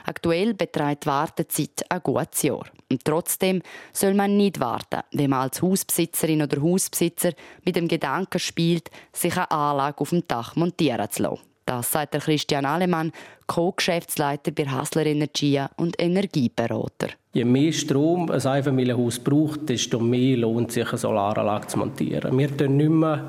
Aktuell 0.05 0.53
beträgt 0.53 1.05
die 1.05 1.07
Wartezeit 1.07 1.85
ein 1.87 2.01
gutes 2.03 2.41
Jahr. 2.41 2.65
Und 2.91 3.05
trotzdem 3.05 3.61
soll 3.93 4.13
man 4.13 4.35
nicht 4.35 4.59
warten, 4.59 4.99
wenn 5.13 5.29
man 5.29 5.43
als 5.43 5.61
Hausbesitzerin 5.61 6.41
oder 6.41 6.61
Hausbesitzer 6.61 7.31
mit 7.63 7.77
dem 7.77 7.87
Gedanken 7.87 8.39
spielt, 8.39 8.91
sich 9.13 9.37
eine 9.37 9.49
Anlage 9.49 10.01
auf 10.01 10.09
dem 10.09 10.27
Dach 10.27 10.57
montieren 10.57 11.09
zu 11.09 11.23
lassen. 11.23 11.39
Das 11.65 11.89
sagt 11.93 12.13
der 12.13 12.21
Christian 12.21 12.65
Alemann, 12.65 13.13
Co-Geschäftsleiter 13.45 14.51
bei 14.51 14.65
Hassler 14.67 15.05
Energia 15.05 15.69
und 15.77 16.01
Energieberater. 16.01 17.11
Je 17.31 17.45
mehr 17.45 17.71
Strom 17.71 18.29
ein 18.29 18.45
Einfamilienhaus 18.45 19.19
braucht, 19.19 19.69
desto 19.69 20.01
mehr 20.01 20.35
lohnt 20.35 20.73
sich 20.73 20.87
eine 20.87 20.97
Solaranlage 20.97 21.67
zu 21.67 21.79
montieren. 21.79 22.37
Wir 22.37 22.55
tun 22.55 22.75
nicht 22.75 22.89
mehr 22.89 23.23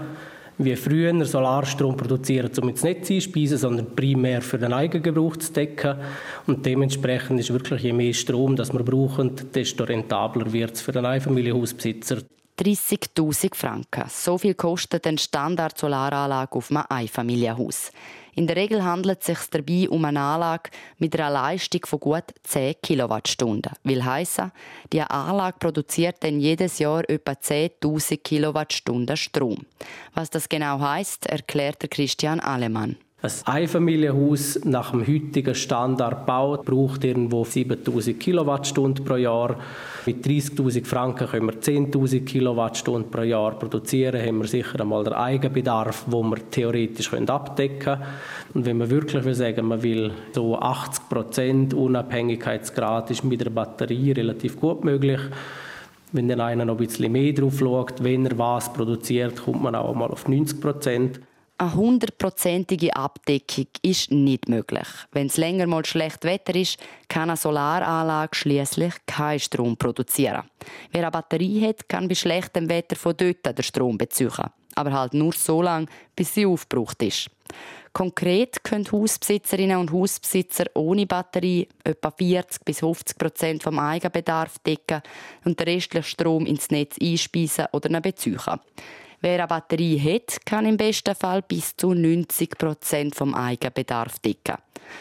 wie 0.58 0.76
früher 0.76 1.24
Solarstrom 1.24 1.96
produzieren, 1.96 2.50
um 2.60 2.68
ins 2.68 2.82
Netz 2.82 3.10
einspeisen, 3.10 3.58
sondern 3.58 3.94
primär 3.94 4.42
für 4.42 4.58
den 4.58 4.72
Eigengebrauch 4.72 5.36
zu 5.36 5.52
decken. 5.52 5.96
Und 6.46 6.66
dementsprechend 6.66 7.38
ist 7.40 7.52
wirklich, 7.52 7.82
je 7.82 7.92
mehr 7.92 8.12
Strom 8.12 8.56
das 8.56 8.72
wir 8.72 8.82
brauchen, 8.82 9.32
desto 9.54 9.84
rentabler 9.84 10.52
wird 10.52 10.74
es 10.74 10.80
für 10.80 10.92
den 10.92 11.06
Einfamilienhausbesitzer. 11.06 12.18
30.000 12.58 13.54
Franken. 13.54 14.04
So 14.08 14.36
viel 14.36 14.54
kostet 14.54 15.06
eine 15.06 15.18
Standard-Solaranlage 15.18 16.56
auf 16.56 16.70
einem 16.70 16.84
Einfamilienhaus. 16.88 17.92
In 18.34 18.46
der 18.46 18.56
Regel 18.56 18.84
handelt 18.84 19.20
es 19.20 19.26
sich 19.26 19.38
dabei 19.50 19.88
um 19.88 20.04
eine 20.04 20.20
Anlage 20.20 20.70
mit 20.98 21.18
einer 21.18 21.30
Leistung 21.30 21.86
von 21.86 22.00
gut 22.00 22.24
10 22.44 22.74
Kilowattstunden. 22.82 23.72
Will 23.84 24.04
heißen, 24.04 24.52
die 24.92 25.02
Anlage 25.02 25.58
produziert 25.58 26.16
dann 26.20 26.40
jedes 26.40 26.78
Jahr 26.78 27.08
etwa 27.08 27.32
10.000 27.32 28.18
Kilowattstunden 28.18 29.16
Strom. 29.16 29.66
Was 30.14 30.30
das 30.30 30.48
genau 30.48 30.80
heißt, 30.80 31.26
erklärt 31.26 31.88
Christian 31.90 32.40
Alemann. 32.40 32.96
Ein 33.20 33.32
Einfamilienhaus 33.46 34.60
nach 34.64 34.92
dem 34.92 35.04
heutigen 35.04 35.52
Standard 35.52 36.24
baut, 36.24 36.64
braucht 36.64 37.02
irgendwo 37.02 37.42
7000 37.42 38.20
Kilowattstunden 38.20 39.04
pro 39.04 39.16
Jahr. 39.16 39.56
Mit 40.06 40.24
30.000 40.24 40.86
Franken 40.86 41.26
können 41.26 41.46
wir 41.46 41.60
10.000 41.60 42.24
Kilowattstunden 42.24 43.10
pro 43.10 43.22
Jahr 43.22 43.58
produzieren. 43.58 44.24
Haben 44.24 44.38
wir 44.38 44.46
sicher 44.46 44.80
einmal 44.80 45.02
den 45.02 45.14
Eigenbedarf, 45.14 46.04
den 46.04 46.30
wir 46.30 46.48
theoretisch 46.48 47.12
abdecken 47.12 47.78
können. 47.80 48.02
Und 48.54 48.66
wenn 48.66 48.78
man 48.78 48.88
wirklich 48.88 49.24
will 49.24 49.34
sagen, 49.34 49.66
man 49.66 49.82
will 49.82 50.12
so 50.30 50.56
80 50.56 51.08
Prozent 51.08 51.74
Unabhängigkeitsgrad 51.74 53.10
ist 53.10 53.24
mit 53.24 53.40
der 53.40 53.50
Batterie 53.50 54.12
relativ 54.12 54.60
gut 54.60 54.84
möglich. 54.84 55.20
Wenn 56.12 56.28
dann 56.28 56.40
einer 56.40 56.64
noch 56.64 56.78
ein 56.78 56.86
bisschen 56.86 57.10
mehr 57.10 57.32
drauf 57.32 57.58
schaut, 57.58 58.04
wenn 58.04 58.26
er 58.26 58.38
was 58.38 58.72
produziert, 58.72 59.42
kommt 59.42 59.60
man 59.64 59.74
auch 59.74 59.92
mal 59.92 60.08
auf 60.08 60.28
90 60.28 60.60
Prozent. 60.60 61.20
Eine 61.60 61.74
hundertprozentige 61.74 62.94
Abdeckung 62.94 63.66
ist 63.82 64.12
nicht 64.12 64.48
möglich. 64.48 64.86
Wenn 65.10 65.26
es 65.26 65.36
länger 65.36 65.66
mal 65.66 65.84
schlecht 65.84 66.22
Wetter 66.22 66.54
ist, 66.54 66.78
kann 67.08 67.30
eine 67.30 67.36
Solaranlage 67.36 68.36
schließlich 68.36 68.94
keinen 69.06 69.40
Strom 69.40 69.76
produzieren. 69.76 70.44
Wer 70.92 71.02
eine 71.02 71.10
Batterie 71.10 71.66
hat, 71.66 71.88
kann 71.88 72.06
bei 72.06 72.14
schlechtem 72.14 72.68
Wetter 72.68 72.94
von 72.94 73.16
dort 73.16 73.44
den 73.44 73.62
Strom 73.64 73.98
beziehen. 73.98 74.30
Aber 74.76 74.92
halt 74.92 75.14
nur 75.14 75.32
so 75.32 75.60
lange, 75.60 75.86
bis 76.14 76.32
sie 76.32 76.46
aufgebraucht 76.46 77.02
ist. 77.02 77.28
Konkret 77.92 78.62
können 78.62 78.92
Hausbesitzerinnen 78.92 79.78
und 79.78 79.90
Hausbesitzer 79.90 80.66
ohne 80.74 81.06
Batterie 81.06 81.66
etwa 81.82 82.12
40 82.12 82.64
bis 82.64 82.78
50 82.78 83.18
Prozent 83.18 83.62
vom 83.64 83.80
Eigenbedarf 83.80 84.60
decken 84.60 85.02
und 85.44 85.58
den 85.58 85.68
restlichen 85.68 86.04
Strom 86.04 86.46
ins 86.46 86.70
Netz 86.70 86.98
einspeisen 87.02 87.66
oder 87.72 88.00
beziehen. 88.00 88.38
Wer 89.20 89.38
eine 89.40 89.48
Batterie 89.48 89.98
hat, 89.98 90.44
kann 90.46 90.66
im 90.66 90.76
besten 90.76 91.14
Fall 91.14 91.42
bis 91.42 91.76
zu 91.76 91.92
90 91.92 92.56
Prozent 92.56 93.14
vom 93.16 93.34
Eigenbedarf 93.34 94.18
decken. 94.20 94.56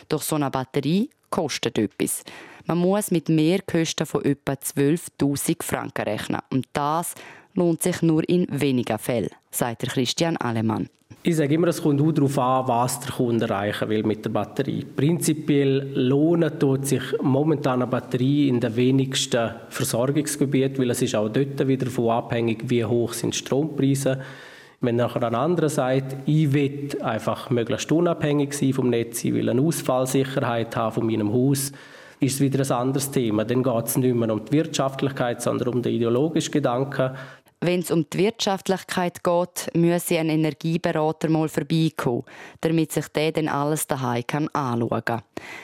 Doch 0.09 0.21
so 0.21 0.35
eine 0.35 0.49
Batterie 0.49 1.09
kostet 1.29 1.77
etwas. 1.77 2.23
Man 2.65 2.79
muss 2.79 3.11
mit 3.11 3.29
Mehrkosten 3.29 4.05
von 4.05 4.25
etwa 4.25 4.53
12.000 4.53 5.63
Franken 5.63 6.01
rechnen. 6.01 6.41
Und 6.49 6.67
das 6.73 7.13
lohnt 7.57 7.81
sich 7.81 8.01
nur 8.01 8.27
in 8.29 8.47
wenigen 8.49 8.97
Fällen, 8.97 9.31
sagt 9.51 9.81
Christian 9.81 10.37
Alemann. 10.37 10.87
Ich 11.23 11.35
sage 11.35 11.55
immer, 11.55 11.67
es 11.67 11.81
kommt 11.81 11.99
auch 11.99 12.11
darauf 12.11 12.37
an, 12.37 12.67
was 12.67 12.99
der 13.01 13.11
Kunde 13.11 13.45
erreichen 13.45 13.89
will 13.89 14.03
mit 14.03 14.23
der 14.23 14.29
Batterie. 14.29 14.85
Prinzipiell 14.85 15.91
lohnt 15.93 16.59
tut 16.59 16.85
sich 16.85 17.01
momentan 17.21 17.81
eine 17.81 17.87
Batterie 17.87 18.47
in 18.47 18.59
den 18.59 18.75
wenigsten 18.75 19.51
Versorgungsgebieten, 19.69 20.77
weil 20.77 20.91
es 20.91 21.01
ist 21.01 21.15
auch 21.15 21.27
dort 21.27 21.67
wieder 21.67 21.85
davon 21.85 22.11
abhängig, 22.11 22.63
wie 22.67 22.85
hoch 22.85 23.13
sind 23.13 23.33
die 23.33 23.39
Strompreise. 23.39 24.21
Wenn 24.79 24.97
nachher 24.97 25.23
ein 25.23 25.35
anderer 25.35 25.69
sagt, 25.69 26.15
ich 26.27 26.53
will 26.53 26.89
einfach 27.01 27.49
möglichst 27.49 27.91
unabhängig 27.91 28.53
sein 28.53 28.73
vom 28.73 28.89
Netz, 28.89 29.23
ich 29.23 29.33
will 29.33 29.49
eine 29.49 29.61
Ausfallsicherheit 29.61 30.75
haben 30.75 30.93
von 30.93 31.07
meinem 31.07 31.33
Haus, 31.33 31.71
ist 32.19 32.35
es 32.35 32.41
wieder 32.41 32.63
ein 32.63 32.81
anderes 32.81 33.11
Thema. 33.11 33.45
Dann 33.45 33.63
geht 33.63 33.85
es 33.85 33.97
nicht 33.97 34.15
mehr 34.15 34.31
um 34.31 34.43
die 34.43 34.51
Wirtschaftlichkeit, 34.51 35.41
sondern 35.41 35.69
um 35.69 35.81
den 35.81 35.93
ideologischen 35.93 36.51
Gedanken. 36.51 37.11
Wenn 37.59 37.79
es 37.79 37.89
um 37.89 38.07
die 38.07 38.19
Wirtschaftlichkeit 38.19 39.23
geht, 39.23 39.73
müsse 39.73 40.19
ein 40.19 40.29
Energieberater 40.29 41.27
mal 41.27 41.49
vorbeikommen, 41.49 42.23
damit 42.61 42.91
sich 42.91 43.07
der 43.07 43.31
dann 43.31 43.47
alles 43.47 43.87
daheim 43.87 44.27
kann 44.27 44.47
anschauen 44.49 45.03
kann. 45.03 45.23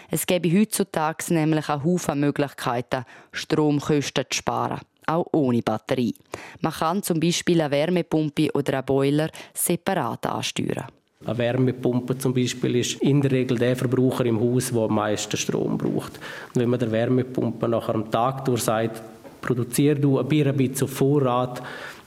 Es 0.10 0.26
gäbe 0.26 0.52
heutzutage 0.52 1.32
nämlich 1.32 1.70
einen 1.70 1.84
Haufen 1.84 2.20
Möglichkeiten, 2.20 3.06
Stromkosten 3.32 4.26
zu 4.28 4.38
sparen. 4.38 4.80
Auch 5.06 5.28
ohne 5.34 5.62
Batterie. 5.62 6.16
Man 6.62 6.74
kann 6.74 7.04
zum 7.04 7.20
Beispiel 7.20 7.62
eine 7.62 7.70
Wärmepumpe 7.70 8.50
oder 8.54 8.78
einen 8.78 8.86
Boiler 8.86 9.30
separat 9.54 10.26
ansteuern. 10.26 10.88
Eine 11.26 11.38
Wärmepumpe 11.38 12.18
zum 12.18 12.34
Beispiel 12.34 12.78
ist 12.78 13.02
in 13.02 13.22
der 13.22 13.32
Regel 13.32 13.58
der 13.58 13.76
Verbraucher 13.76 14.26
im 14.26 14.40
Haus, 14.40 14.72
der 14.72 14.82
am 14.82 14.96
meisten 14.96 15.38
Strom 15.38 15.78
braucht. 15.78 16.14
Und 16.54 16.62
wenn 16.62 16.70
man 16.70 16.80
der 16.80 16.92
Wärmepumpe 16.92 17.68
nachher 17.68 17.96
am 17.96 18.10
Tag 18.10 18.46
durch 18.46 18.64
sagt, 18.64 19.02
produziere 19.44 20.00
du 20.00 20.18
ein 20.18 20.28
Bier 20.28 20.48
ein 20.48 20.58
bisschen 20.58 20.86
auf 20.86 20.94
Vorrat, 20.94 21.62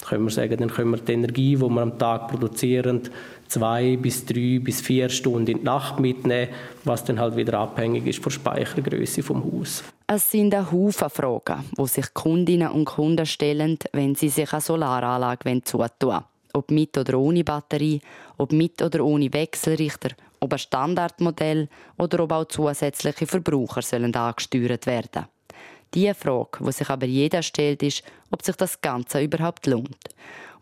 können 0.06 0.24
wir 0.24 0.30
sagen, 0.30 0.56
dann 0.58 0.70
können 0.70 0.90
wir 0.90 0.98
die 0.98 1.12
Energie, 1.12 1.56
die 1.56 1.60
wir 1.60 1.82
am 1.82 1.98
Tag 1.98 2.28
produzieren, 2.28 3.02
zwei 3.48 3.96
bis 3.96 4.24
drei 4.24 4.60
bis 4.62 4.80
vier 4.80 5.08
Stunden 5.08 5.50
in 5.50 5.58
die 5.58 5.64
Nacht 5.64 6.00
mitnehmen, 6.00 6.48
was 6.84 7.04
dann 7.04 7.18
halt 7.18 7.36
wieder 7.36 7.58
abhängig 7.58 8.06
ist 8.06 8.22
von 8.22 8.30
der 8.30 8.38
Speichergröße 8.38 9.22
vom 9.22 9.44
Haus. 9.44 9.84
Es 10.06 10.30
sind 10.30 10.54
ein 10.54 10.70
Haufen 10.70 11.10
Fragen, 11.10 11.64
die 11.76 11.86
sich 11.86 12.14
Kundinnen 12.14 12.70
und 12.70 12.84
Kunden 12.84 13.26
stellen, 13.26 13.78
wenn 13.92 14.14
sie 14.14 14.28
sich 14.28 14.52
eine 14.52 14.60
Solaranlage 14.60 15.62
zutun 15.64 15.90
wollen. 16.00 16.24
Ob 16.52 16.70
mit 16.70 16.96
oder 16.96 17.18
ohne 17.18 17.44
Batterie, 17.44 18.00
ob 18.38 18.52
mit 18.52 18.80
oder 18.80 19.04
ohne 19.04 19.32
Wechselrichter, 19.32 20.10
ob 20.40 20.52
ein 20.52 20.58
Standardmodell 20.58 21.68
oder 21.98 22.20
ob 22.20 22.32
auch 22.32 22.44
zusätzliche 22.44 23.26
Verbraucher 23.26 23.82
sollen 23.82 24.14
angesteuert 24.14 24.86
werden 24.86 25.26
Die 25.94 26.12
Frage, 26.14 26.64
die 26.64 26.72
sich 26.72 26.90
aber 26.90 27.06
jeder 27.06 27.42
stellt, 27.42 27.82
ist, 27.82 28.02
ob 28.30 28.42
sich 28.42 28.56
das 28.56 28.80
Ganze 28.80 29.22
überhaupt 29.22 29.66
lohnt. 29.66 29.98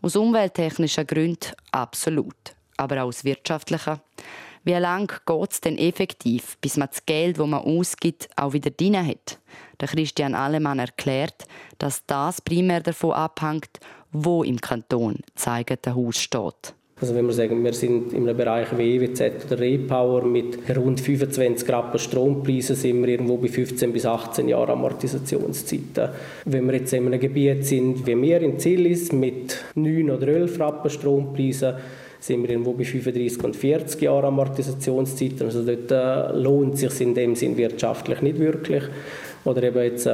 Aus 0.01 0.15
umwelttechnischen 0.15 1.07
Gründen 1.07 1.51
absolut, 1.71 2.55
aber 2.77 3.01
auch 3.01 3.07
aus 3.07 3.23
wirtschaftlichen. 3.23 3.99
Wie 4.63 4.73
lange 4.73 5.07
geht 5.25 5.51
es 5.51 5.61
denn 5.61 5.77
effektiv, 5.77 6.57
bis 6.61 6.77
man 6.77 6.89
das 6.89 7.05
Geld, 7.05 7.37
das 7.39 7.47
man 7.47 7.61
ausgibt, 7.61 8.29
auch 8.35 8.53
wieder 8.53 8.71
drin 8.71 9.05
hat? 9.05 9.39
Der 9.79 9.87
Christian 9.87 10.35
Allemann 10.35 10.79
erklärt, 10.79 11.45
dass 11.79 12.05
das 12.05 12.41
primär 12.41 12.81
davon 12.81 13.13
abhängt, 13.13 13.79
wo 14.11 14.43
im 14.43 14.61
Kanton 14.61 15.19
das 15.33 15.47
eigene 15.47 15.95
Haus 15.95 16.19
steht. 16.19 16.74
Also 17.01 17.13
wenn 17.13 17.25
wir 17.25 17.33
sagen, 17.33 17.61
wir 17.61 17.73
sind 17.73 18.13
im 18.13 18.23
Bereich 18.23 18.67
wie 18.77 18.95
EWZ 18.95 19.45
oder 19.47 19.59
Repower 19.59 20.23
mit 20.23 20.59
rund 20.77 21.01
25 21.01 21.67
Rappen 21.67 21.99
Strompreisen 21.99 22.77
sind 22.77 23.01
wir 23.01 23.09
irgendwo 23.09 23.35
bei 23.35 23.49
15 23.49 23.91
bis 23.91 24.05
18 24.05 24.47
Jahren 24.47 24.69
Amortisationszeiten. 24.71 26.09
Wenn 26.45 26.65
wir 26.67 26.75
jetzt 26.75 26.93
in 26.93 27.07
einem 27.07 27.19
Gebiet 27.19 27.65
sind 27.65 28.07
wie 28.07 28.21
wir 28.21 28.41
in 28.41 28.59
Zillis 28.59 29.11
mit 29.11 29.61
9 29.75 30.09
oder 30.09 30.29
11 30.29 30.57
Rappen 30.57 30.89
Strompreisen, 30.89 31.73
sind 32.21 32.43
wir 32.43 32.51
irgendwo 32.51 32.71
bei 32.71 32.85
35 32.85 33.43
und 33.43 33.57
40 33.57 34.01
Jahren 34.01 34.25
Amortisationszeiten. 34.25 35.47
Also 35.47 35.65
dort 35.65 35.91
äh, 35.91 36.31
lohnt 36.37 36.75
es 36.75 36.79
sich 36.79 37.01
in 37.01 37.13
dem 37.13 37.35
Sinn 37.35 37.57
wirtschaftlich 37.57 38.21
nicht 38.21 38.39
wirklich. 38.39 38.83
Oder 39.45 39.63
eben 39.63 39.83
jetzt 39.83 40.07
äh, 40.07 40.11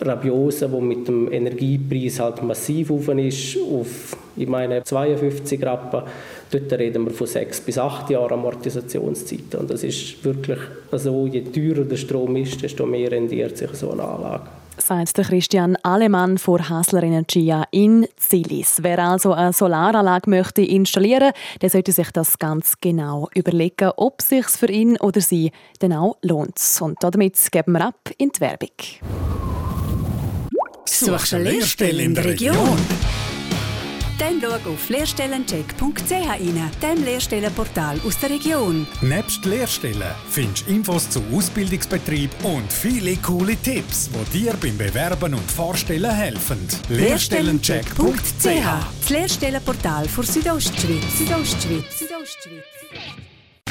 Rabiose, 0.00 0.70
wo 0.70 0.80
mit 0.80 1.08
dem 1.08 1.32
Energiepreis 1.32 2.20
halt 2.20 2.42
massiv 2.42 2.90
auf 2.90 3.08
ist, 3.08 3.56
auf 3.58 4.16
ich 4.36 4.48
meine 4.48 4.82
52 4.82 5.64
Rappen. 5.64 6.02
Dort 6.50 6.72
reden 6.72 7.04
wir 7.04 7.10
von 7.12 7.26
6 7.26 7.60
bis 7.62 7.78
8 7.78 8.10
Jahren 8.10 8.32
Amortisationszeiten. 8.32 9.60
Und 9.60 9.70
das 9.70 9.84
ist 9.84 10.22
wirklich 10.24 10.58
so, 10.92 11.26
je 11.26 11.42
teurer 11.42 11.84
der 11.84 11.96
Strom 11.96 12.36
ist, 12.36 12.62
desto 12.62 12.84
mehr 12.84 13.10
rendiert 13.10 13.56
sich 13.56 13.70
so 13.70 13.92
eine 13.92 14.02
Anlage 14.02 14.63
sagt 14.78 15.14
Christian 15.14 15.76
Alemann 15.82 16.38
von 16.38 16.68
Hasler 16.68 17.02
Energia 17.02 17.64
in 17.70 18.06
Zilis. 18.16 18.78
Wer 18.82 18.98
also 18.98 19.32
eine 19.32 19.52
Solaranlage 19.52 20.28
möchte 20.30 20.62
installieren, 20.62 21.32
der 21.60 21.70
sollte 21.70 21.92
sich 21.92 22.10
das 22.10 22.38
ganz 22.38 22.74
genau 22.80 23.28
überlegen, 23.34 23.92
ob 23.96 24.20
es 24.20 24.28
sich 24.28 24.46
für 24.46 24.70
ihn 24.70 24.96
oder 24.98 25.20
sie 25.20 25.52
denn 25.82 25.92
auch 25.92 26.16
lohnt. 26.22 26.60
Und 26.80 26.98
damit 27.02 27.36
geben 27.50 27.72
wir 27.72 27.86
ab 27.86 28.10
in 28.18 28.30
die 28.30 28.40
Werbung. 28.40 28.68
Suchst 30.84 31.34
eine 31.34 31.44
Lehrstelle 31.44 32.02
in 32.02 32.14
der 32.14 32.24
Region? 32.24 32.78
Dann 34.18 34.40
schau 34.40 34.70
auf 34.70 34.88
lehrstellencheck.ch 34.88 36.12
rein, 36.12 36.70
dem 36.82 37.04
Lehrstellenportal 37.04 38.00
aus 38.06 38.18
der 38.18 38.30
Region. 38.30 38.86
Nebst 39.00 39.44
Lehrstellen 39.44 40.14
findest 40.28 40.68
du 40.68 40.72
Infos 40.72 41.10
zu 41.10 41.22
Ausbildungsbetrieb 41.32 42.30
und 42.44 42.72
viele 42.72 43.16
coole 43.16 43.56
Tipps, 43.56 44.10
die 44.32 44.42
dir 44.42 44.54
beim 44.60 44.78
Bewerben 44.78 45.34
und 45.34 45.50
Vorstellen 45.50 46.14
helfen. 46.14 46.58
Lehrstellencheck.ch 46.88 48.44
Das 49.00 49.10
Lehrstellenportal 49.10 50.08
für 50.08 50.22
Südostschweiz. 50.22 51.18
Südostschweiz. 51.18 51.98
Südostschweiz. 51.98 53.23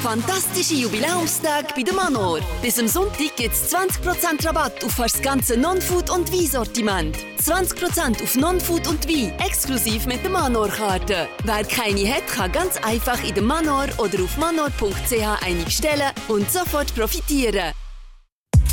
Fantastische 0.04 0.74
Jubiläumstag 0.74 1.74
bei 1.76 1.82
der 1.82 1.94
Manor. 1.94 2.42
Bis 2.62 2.78
am 2.78 2.90
Sonntag 2.90 3.38
gibt 3.38 3.54
es 3.54 3.74
20% 3.74 4.46
Rabatt 4.46 4.84
auf 4.84 4.98
das 4.98 5.22
ganze 5.22 5.56
Non-Food- 5.56 6.10
und 6.10 6.30
Wein-Sortiment. 6.30 7.18
20% 7.42 8.22
auf 8.22 8.36
Non-Food 8.36 8.86
und 8.90 9.08
Wein, 9.08 9.32
exklusiv 9.40 10.06
mit 10.06 10.22
der 10.22 10.32
Manor-Karte. 10.32 11.30
Wer 11.46 11.64
keine 11.64 12.06
hat, 12.14 12.28
kann 12.28 12.52
ganz 12.52 12.76
einfach 12.84 13.24
in 13.24 13.34
der 13.34 13.44
Manor 13.44 13.86
oder 13.98 14.22
auf 14.22 14.38
manor.ch 14.38 15.42
einstellen 15.42 16.12
und 16.28 16.52
sofort 16.52 16.94
profitieren. 16.94 17.72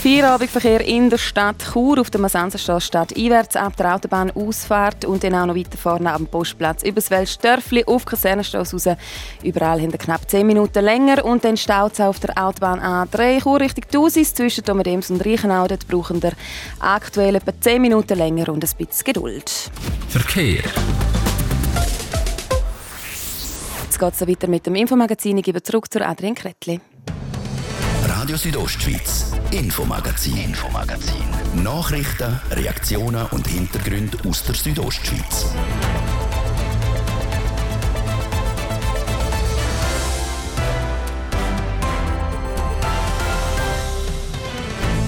Feierabendverkehr 0.00 0.80
in 0.86 1.10
der 1.10 1.18
Stadt 1.18 1.72
Chur 1.72 2.00
auf 2.00 2.08
der 2.08 2.20
Masanserstraße 2.20 3.16
einwärts 3.16 3.56
ab 3.56 3.76
der 3.76 3.96
Autobahnausfahrt 3.96 5.04
und 5.04 5.24
dann 5.24 5.34
auch 5.34 5.46
noch 5.46 5.56
weiter 5.56 5.76
vorne 5.76 6.12
am 6.12 6.28
Postplatz 6.28 6.84
übers 6.84 7.10
Weltstörfli 7.10 7.82
auf 7.84 8.04
Kasernenstraße 8.04 8.76
raus. 8.76 8.96
Überall 9.42 9.80
haben 9.80 9.90
knapp 9.90 10.30
10 10.30 10.46
Minuten 10.46 10.84
länger 10.84 11.24
und 11.24 11.44
dann 11.44 11.56
staut 11.56 11.94
es 11.94 12.00
auf 12.00 12.20
der 12.20 12.38
Autobahn 12.40 12.78
A3 12.78 13.42
Chur 13.42 13.58
Richtung 13.58 13.86
Thusis 13.90 14.32
zwischen 14.34 14.62
Domedems 14.62 15.10
und 15.10 15.26
Reichenau. 15.26 15.66
Dort 15.66 15.88
brauchen 15.88 16.22
wir 16.22 16.32
aktuell 16.78 17.34
etwa 17.34 17.52
10 17.60 17.82
Minuten 17.82 18.16
länger 18.16 18.50
und 18.50 18.64
ein 18.64 18.70
bisschen 18.78 19.04
Geduld. 19.04 19.50
Verkehr. 20.10 20.62
Jetzt 23.82 23.98
geht 23.98 24.14
es 24.14 24.28
weiter 24.28 24.46
mit 24.46 24.64
dem 24.64 24.76
Infomagazin. 24.76 25.38
Ich 25.38 25.44
gebe 25.44 25.60
zurück 25.60 25.92
zur 25.92 26.06
Adrian 26.06 26.36
Kretli. 26.36 26.80
Radio 28.20 28.36
Südostschweiz, 28.36 29.30
Infomagazin, 29.52 30.36
Infomagazin. 30.38 31.22
Nachrichten, 31.62 32.40
Reaktionen 32.50 33.24
und 33.30 33.46
Hintergründe 33.46 34.18
aus 34.28 34.42
der 34.42 34.56
Südostschweiz. 34.56 35.46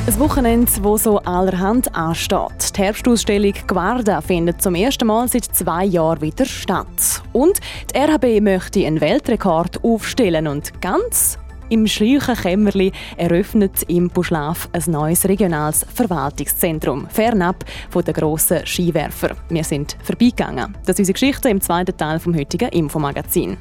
Ein 0.06 0.18
Wochenende, 0.20 0.70
wo 0.82 0.96
so 0.96 1.18
allerhand 1.18 1.92
ansteht. 1.96 2.76
Die 2.76 2.80
Herbstausstellung 2.80 3.54
Guarda 3.66 4.20
findet 4.20 4.62
zum 4.62 4.76
ersten 4.76 5.08
Mal 5.08 5.26
seit 5.26 5.46
zwei 5.46 5.84
Jahren 5.84 6.20
wieder 6.20 6.44
statt. 6.44 7.22
Und 7.32 7.58
die 7.92 7.98
RHB 7.98 8.40
möchte 8.40 8.86
einen 8.86 9.00
Weltrekord 9.00 9.82
aufstellen 9.82 10.46
und 10.46 10.80
ganz 10.80 11.39
im 11.70 11.86
schreichen 11.86 12.34
Kämmerli 12.34 12.92
eröffnet 13.16 13.84
im 13.88 14.10
Buschlaf 14.10 14.68
ein 14.72 14.82
neues 14.92 15.26
regionales 15.26 15.86
Verwaltungszentrum, 15.94 17.06
fernab 17.08 17.64
von 17.88 18.04
den 18.04 18.14
grossen 18.14 18.66
Skiwerfer. 18.66 19.36
Wir 19.48 19.64
sind 19.64 19.96
vorbeigegangen. 20.02 20.76
Das 20.84 20.96
ist 20.96 21.00
unsere 21.00 21.14
Geschichte 21.14 21.48
im 21.48 21.60
zweiten 21.60 21.96
Teil 21.96 22.18
vom 22.18 22.34
heutigen 22.34 22.68
Infomagazin. 22.68 23.56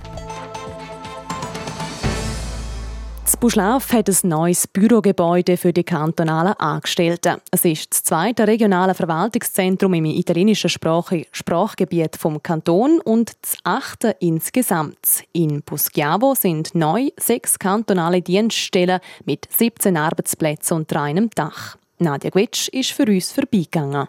Das 3.30 3.38
Buschlaf 3.38 3.94
hat 3.94 4.10
ein 4.10 4.28
neues 4.28 4.66
Bürogebäude 4.66 5.56
für 5.56 5.72
die 5.72 5.84
kantonalen 5.84 6.54
Angestellten. 6.54 7.36
Es 7.52 7.64
ist 7.64 7.92
das 7.92 8.02
zweite 8.02 8.48
regionale 8.48 8.96
Verwaltungszentrum 8.96 9.94
im 9.94 10.06
italienischen 10.06 10.68
Sprach 10.68 11.12
Sprachgebiet 11.32 12.16
vom 12.16 12.42
Kanton 12.42 13.00
und 13.00 13.34
das 13.44 13.58
achte 13.64 14.16
insgesamt. 14.20 15.26
In 15.32 15.62
Buschiavo 15.62 16.34
sind 16.34 16.74
neu 16.74 17.10
sechs 17.18 17.60
kantonale 17.60 18.24
Dienststellen 18.24 19.00
mit 19.26 19.48
17 19.56 19.96
Arbeitsplätzen 19.96 20.78
unter 20.78 21.00
einem 21.04 21.30
Dach. 21.30 21.78
Nadja 22.00 22.32
Gwitsch 22.32 22.70
ist 22.70 22.94
für 22.94 23.06
uns 23.06 23.32
vorbeigegangen. 23.32 24.08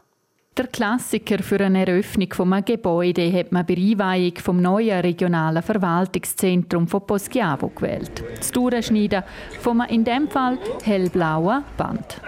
Der 0.57 0.67
Klassiker 0.67 1.43
für 1.45 1.61
eine 1.61 1.87
Eröffnung 1.87 2.33
von 2.33 2.53
einem 2.53 2.65
Gebäude 2.65 3.33
hat 3.33 3.53
man 3.53 3.65
bei 3.65 3.77
Einweihung 3.77 4.37
vom 4.37 4.61
neuen 4.61 5.01
regionalen 5.01 5.63
Verwaltungszentrum 5.63 6.89
von 6.89 7.07
Poschiavo 7.07 7.69
gewählt. 7.69 8.25
Das 8.37 8.51
Durchschneiden 8.51 9.23
von 9.61 9.81
einem 9.81 9.95
in 9.95 10.05
diesem 10.05 10.29
Fall 10.29 10.59
hellblauen 10.83 11.63
Band. 11.77 12.21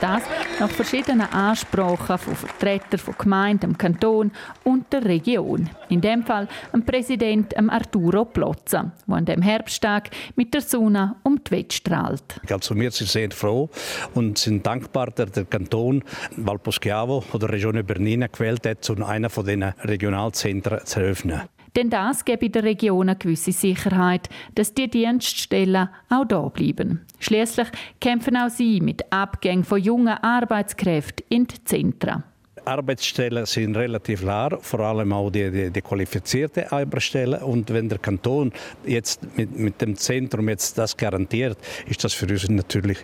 Das 0.00 0.22
nach 0.60 0.70
verschiedenen 0.70 1.26
Ansprachen 1.32 2.18
von 2.18 2.36
Vertretern 2.36 3.00
von 3.00 3.14
Gemeinden, 3.18 3.60
dem 3.60 3.78
Kanton 3.78 4.30
und 4.62 4.92
der 4.92 5.04
Region. 5.04 5.68
In 5.88 6.00
dem 6.00 6.24
Fall 6.24 6.46
dem 6.72 6.84
Präsident 6.84 7.56
Arturo 7.56 8.24
Plozza, 8.24 8.92
der 9.06 9.14
an 9.16 9.24
dem 9.24 9.42
Herbsttag 9.42 10.10
mit 10.36 10.54
der 10.54 10.60
Sonne 10.60 11.16
um 11.24 11.42
die 11.42 11.50
Welt 11.50 11.72
strahlt. 11.72 12.40
Also 12.48 12.76
wir 12.76 12.90
sind 12.92 13.10
sehr 13.10 13.30
froh 13.32 13.68
und 14.14 14.38
sind 14.38 14.64
dankbar, 14.64 15.10
dass 15.10 15.32
der 15.32 15.44
Kanton 15.44 16.04
Valposchiavo 16.36 17.24
oder 17.32 17.48
Regione 17.48 17.82
Bernina 17.82 18.28
gewählt 18.28 18.66
hat, 18.66 18.88
um 18.90 19.02
einer 19.02 19.30
von 19.30 19.46
diesen 19.46 19.64
Regionalzentren 19.64 20.84
zu 20.84 21.00
eröffnen. 21.00 21.42
Denn 21.76 21.90
das 21.90 22.24
gebe 22.24 22.50
der 22.50 22.64
Region 22.64 23.08
eine 23.08 23.18
gewisse 23.18 23.52
Sicherheit, 23.52 24.28
dass 24.54 24.74
die 24.74 24.88
Dienststellen 24.88 25.88
auch 26.08 26.24
da 26.24 26.48
bleiben. 26.48 27.04
Schließlich 27.20 27.68
kämpfen 28.00 28.36
auch 28.36 28.50
sie 28.50 28.80
mit 28.80 29.12
Abgängen 29.12 29.64
von 29.64 29.80
jungen 29.80 30.08
Arbeitskräften 30.18 31.24
in 31.28 31.46
die 31.46 31.64
Zentren. 31.64 32.24
Arbeitsstellen 32.68 33.46
sind 33.46 33.76
relativ 33.76 34.22
leer, 34.22 34.58
vor 34.60 34.80
allem 34.80 35.12
auch 35.12 35.30
die, 35.30 35.50
die, 35.50 35.70
die 35.70 35.80
qualifizierten 35.80 36.64
Arbeitsstellen. 36.64 37.42
Und 37.42 37.70
wenn 37.70 37.88
der 37.88 37.98
Kanton 37.98 38.52
jetzt 38.84 39.20
mit, 39.36 39.58
mit 39.58 39.80
dem 39.80 39.96
Zentrum 39.96 40.48
jetzt 40.48 40.76
das 40.76 40.96
garantiert, 40.96 41.58
ist 41.86 42.04
das 42.04 42.12
für 42.12 42.26
uns 42.26 42.48
natürlich 42.48 42.98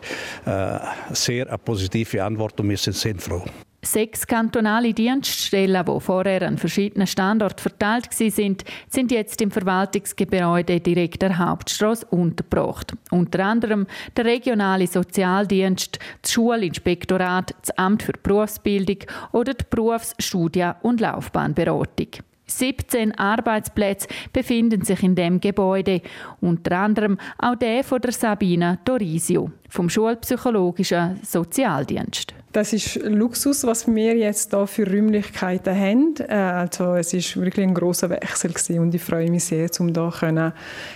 äh, 0.45 0.79
sehr 1.13 1.49
eine 1.49 1.59
positive 1.59 2.23
Antwort 2.23 2.61
und 2.61 2.69
wir 2.69 2.77
sind 2.77 2.97
sehr 2.97 3.17
froh. 3.17 3.45
Sechs 3.85 4.27
kantonale 4.27 4.95
Dienststellen, 4.95 5.85
die 5.85 6.01
vorher 6.01 6.43
an 6.43 6.57
verschiedenen 6.57 7.07
Standorten 7.07 7.61
verteilt 7.61 8.09
waren, 8.19 8.57
sind 8.89 9.13
jetzt 9.13 9.41
im 9.43 9.51
Verwaltungsgebäude 9.51 10.81
direkt 10.81 11.21
der 11.23 11.39
Hauptstraße 11.39 12.07
untergebracht. 12.07 12.95
Unter 13.11 13.45
anderem 13.45 13.87
der 14.17 14.25
regionale 14.25 14.87
Sozialdienst, 14.87 15.99
das 16.23 16.33
Schulinspektorat, 16.33 17.55
das 17.61 17.77
Amt 17.77 18.03
für 18.03 18.13
Berufsbildung 18.13 18.99
oder 19.33 19.53
die 19.53 19.65
Berufs-, 19.69 20.15
Studien- 20.19 20.75
und 20.83 21.01
Laufbahnberatung. 21.01 22.09
17 22.47 23.19
Arbeitsplätze 23.19 24.09
befinden 24.33 24.83
sich 24.83 25.03
in 25.03 25.15
dem 25.15 25.41
Gebäude, 25.41 26.03
unter 26.41 26.79
anderem 26.79 27.19
auch 27.39 27.57
der 27.57 27.85
von 27.85 28.01
der 28.01 28.13
Sabina 28.13 28.79
Dorisio 28.85 29.51
vom 29.69 29.89
Schulpsychologischen 29.89 31.21
Sozialdienst. 31.23 32.35
Das 32.55 32.73
ist 32.73 33.03
Luxus, 33.03 33.65
was 33.65 33.93
wir 33.93 34.17
jetzt 34.17 34.55
hier 34.55 34.67
für 34.69 34.87
Räumlichkeiten 34.87 35.77
haben. 35.77 36.15
Äh, 36.21 36.35
also 36.35 36.95
es 36.95 37.13
ist 37.13 37.37
wirklich 37.37 37.67
ein 37.67 37.75
großer 37.75 38.09
Wechsel 38.09 38.53
gewesen 38.53 38.79
und 38.79 38.95
ich 38.95 39.03
freue 39.03 39.29
mich 39.29 39.43
sehr, 39.43 39.69
um 39.81 39.89
hier 39.89 40.53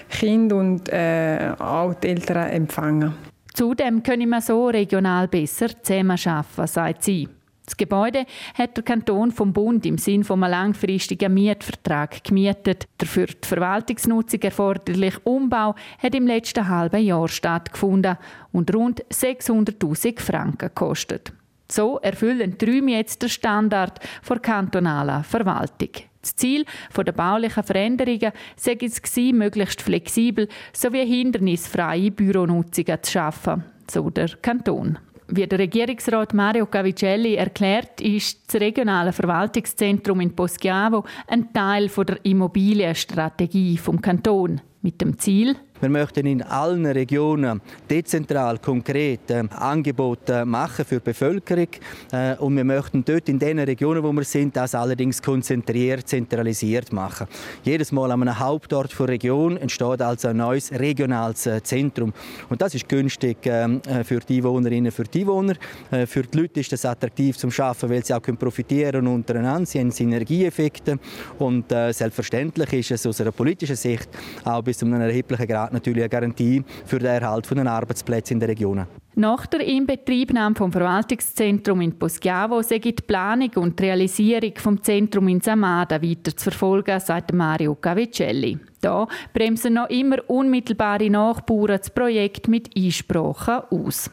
Kinder 0.08 0.54
und 0.54 0.88
äh, 0.88 1.50
auch 1.58 1.94
die 1.94 2.10
Eltern 2.10 2.50
empfangen. 2.50 3.12
Zudem 3.54 4.04
können 4.04 4.28
wir 4.28 4.40
so 4.40 4.68
regional 4.68 5.26
besser 5.26 5.70
zusammenarbeiten, 5.82 6.66
sagt 6.68 7.02
sie. 7.02 7.28
Das 7.66 7.76
Gebäude 7.76 8.24
hat 8.54 8.76
der 8.76 8.84
Kanton 8.84 9.32
vom 9.32 9.52
Bund 9.52 9.84
im 9.84 9.98
Sinn 9.98 10.22
von 10.22 10.44
einem 10.44 10.52
langfristigen 10.52 11.34
Mietvertrag 11.34 12.22
gemietet. 12.22 12.86
Der 13.00 13.08
für 13.08 13.26
die 13.26 13.46
Verwaltungsnutzung 13.46 14.40
erforderliche 14.42 15.18
Umbau 15.24 15.74
hat 15.98 16.14
im 16.14 16.28
letzten 16.28 16.68
halben 16.68 17.02
Jahr 17.02 17.26
stattgefunden 17.26 18.16
und 18.52 18.72
rund 18.72 19.04
600.000 19.12 20.20
Franken 20.20 20.68
gekostet. 20.68 21.32
So 21.70 21.98
erfüllen 21.98 22.56
die 22.56 22.64
Räume 22.64 22.92
jetzt 22.92 23.22
den 23.22 23.28
Standard 23.28 24.00
der 24.28 24.38
kantonalen 24.38 25.24
Verwaltung. 25.24 25.90
Das 26.22 26.34
Ziel 26.34 26.64
der 26.96 27.12
baulichen 27.12 27.62
Veränderungen 27.62 28.32
sei 28.56 28.78
es 28.80 29.00
möglichst 29.32 29.82
flexibel 29.82 30.48
sowie 30.72 31.06
hindernisfreie 31.06 32.10
Büronutzungen 32.10 33.02
zu 33.02 33.12
schaffen, 33.12 33.64
so 33.88 34.10
der 34.10 34.28
Kanton. 34.42 34.98
Wie 35.30 35.46
der 35.46 35.58
Regierungsrat 35.58 36.32
Mario 36.32 36.64
Cavicelli 36.64 37.34
erklärt, 37.34 38.00
ist 38.00 38.40
das 38.46 38.60
regionale 38.62 39.12
Verwaltungszentrum 39.12 40.22
in 40.22 40.34
Poschiavo 40.34 41.04
ein 41.26 41.52
Teil 41.52 41.88
der 41.88 42.24
Immobilienstrategie 42.24 43.76
vom 43.76 44.00
Kanton 44.00 44.62
mit 44.80 45.02
dem 45.02 45.18
Ziel, 45.18 45.54
wir 45.80 45.88
möchten 45.88 46.26
in 46.26 46.42
allen 46.42 46.86
Regionen 46.86 47.60
dezentral 47.88 48.58
konkret 48.58 49.30
äh, 49.30 49.44
Angebote 49.50 50.44
machen 50.44 50.84
für 50.84 50.96
die 50.96 51.04
Bevölkerung 51.04 51.68
äh, 52.12 52.34
und 52.36 52.56
wir 52.56 52.64
möchten 52.64 53.04
dort 53.04 53.28
in 53.28 53.38
den 53.38 53.58
Regionen, 53.60 54.02
wo 54.02 54.12
wir 54.12 54.24
sind, 54.24 54.56
das 54.56 54.74
allerdings 54.74 55.22
konzentriert, 55.22 56.08
zentralisiert 56.08 56.92
machen. 56.92 57.26
Jedes 57.62 57.92
Mal 57.92 58.10
an 58.10 58.22
einem 58.22 58.38
Hauptort 58.38 58.98
der 58.98 59.08
Region 59.08 59.56
entsteht 59.56 60.02
also 60.02 60.28
ein 60.28 60.36
neues 60.36 60.72
regionales 60.72 61.46
äh, 61.46 61.62
Zentrum 61.62 62.12
und 62.48 62.60
das 62.60 62.74
ist 62.74 62.88
günstig 62.88 63.38
ähm, 63.44 63.80
äh, 63.86 64.04
für 64.04 64.20
die 64.20 64.38
Einwohnerinnen, 64.38 64.90
für 64.92 65.04
die 65.04 65.20
Einwohner. 65.20 65.54
Äh, 65.90 66.06
für 66.06 66.22
die 66.22 66.38
Leute 66.38 66.60
ist 66.60 66.72
das 66.72 66.84
attraktiv 66.84 67.36
zum 67.36 67.50
Schaffen, 67.50 67.90
weil 67.90 68.04
sie 68.04 68.14
auch 68.14 68.22
profitieren 68.22 69.06
untereinander. 69.06 69.66
Sie 69.66 69.80
haben 69.80 69.90
Synergieeffekte 69.90 70.98
und 71.38 71.70
äh, 71.72 71.92
selbstverständlich 71.92 72.72
ist 72.72 72.90
es 72.90 73.06
aus 73.06 73.20
einer 73.20 73.32
politischen 73.32 73.76
Sicht 73.76 74.08
auch 74.44 74.62
bis 74.62 74.78
zu 74.78 74.86
einem 74.86 75.00
erheblichen 75.00 75.46
Grad 75.46 75.67
Staat 75.68 75.72
natürlich 75.74 76.02
eine 76.02 76.08
Garantie 76.08 76.64
für 76.86 76.98
den 76.98 77.08
Erhalt 77.08 77.46
von 77.46 77.58
den 77.58 77.66
Arbeitsplätzen 77.66 78.34
in 78.34 78.40
den 78.40 78.48
Regionen. 78.48 78.86
Nach 79.16 79.46
der 79.46 79.60
Inbetriebnahme 79.60 80.54
vom 80.54 80.72
Verwaltungszentrum 80.72 81.80
in 81.82 81.98
Poschiavo 81.98 82.62
sei 82.62 82.78
die 82.78 82.92
Planung 82.92 83.50
und 83.56 83.78
die 83.78 83.84
Realisierung 83.84 84.52
vom 84.56 84.82
Zentrum 84.82 85.28
in 85.28 85.40
Samada 85.40 86.00
weiter 86.00 86.34
zu 86.34 86.44
verfolgen, 86.44 86.98
sagt 87.00 87.32
Mario 87.32 87.74
Cavicelli. 87.74 88.58
Da 88.80 89.06
bremsen 89.34 89.74
noch 89.74 89.90
immer 89.90 90.18
unmittelbare 90.28 91.10
Nachbauern 91.10 91.78
das 91.78 91.90
Projekt 91.90 92.48
mit 92.48 92.70
Einsprachen 92.76 93.62
aus. 93.70 94.10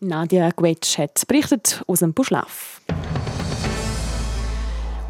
Nadia 0.00 0.50
Gwetsch 0.50 0.98
hat 0.98 1.22
berichtet 1.28 1.84
aus 1.86 2.00
dem 2.00 2.14
Buschlaff. 2.14 2.80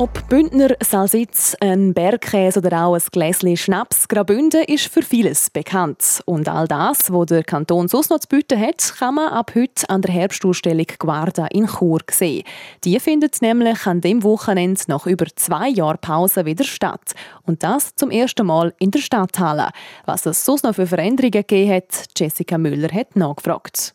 Ob 0.01 0.31
Bündner 0.31 0.71
Salsitz, 0.83 1.55
ein 1.61 1.93
Bergkäse 1.93 2.61
oder 2.61 2.87
auch 2.87 2.95
ein 2.95 3.03
Gläschen 3.13 3.55
Schnaps, 3.55 4.09
Graubünden 4.09 4.65
ist 4.65 4.87
für 4.91 5.03
vieles 5.03 5.51
bekannt. 5.51 6.23
Und 6.25 6.49
all 6.49 6.67
das, 6.67 7.13
was 7.13 7.27
der 7.27 7.45
Kanton 7.45 7.87
sonst 7.87 8.09
noch 8.09 8.19
zu 8.19 8.29
bieten 8.29 8.59
hat, 8.59 8.95
kann 8.99 9.17
man 9.17 9.29
ab 9.29 9.53
heute 9.55 9.91
an 9.91 10.01
der 10.01 10.15
Herbstausstellung 10.15 10.87
Guarda 10.99 11.49
in 11.49 11.67
Chur 11.67 12.01
sehen. 12.11 12.45
Die 12.83 12.99
findet 12.99 13.43
nämlich 13.43 13.87
an 13.87 14.01
dem 14.01 14.23
Wochenende 14.23 14.81
nach 14.87 15.05
über 15.05 15.27
zwei 15.37 15.69
Jahren 15.69 15.99
Pause 15.99 16.47
wieder 16.47 16.65
statt. 16.65 17.13
Und 17.43 17.63
das 17.63 17.95
zum 17.95 18.11
ersten 18.11 18.47
Mal 18.47 18.73
in 18.79 18.93
der 18.93 19.01
Stadthalle. 19.01 19.69
Was 20.07 20.25
es 20.25 20.47
sonst 20.47 20.65
noch 20.65 20.77
für 20.77 20.87
Veränderungen 20.87 21.33
gegeben 21.33 21.75
hat, 21.75 22.07
Jessica 22.17 22.57
Müller 22.57 22.89
hat 22.91 23.17
nachgefragt. 23.17 23.95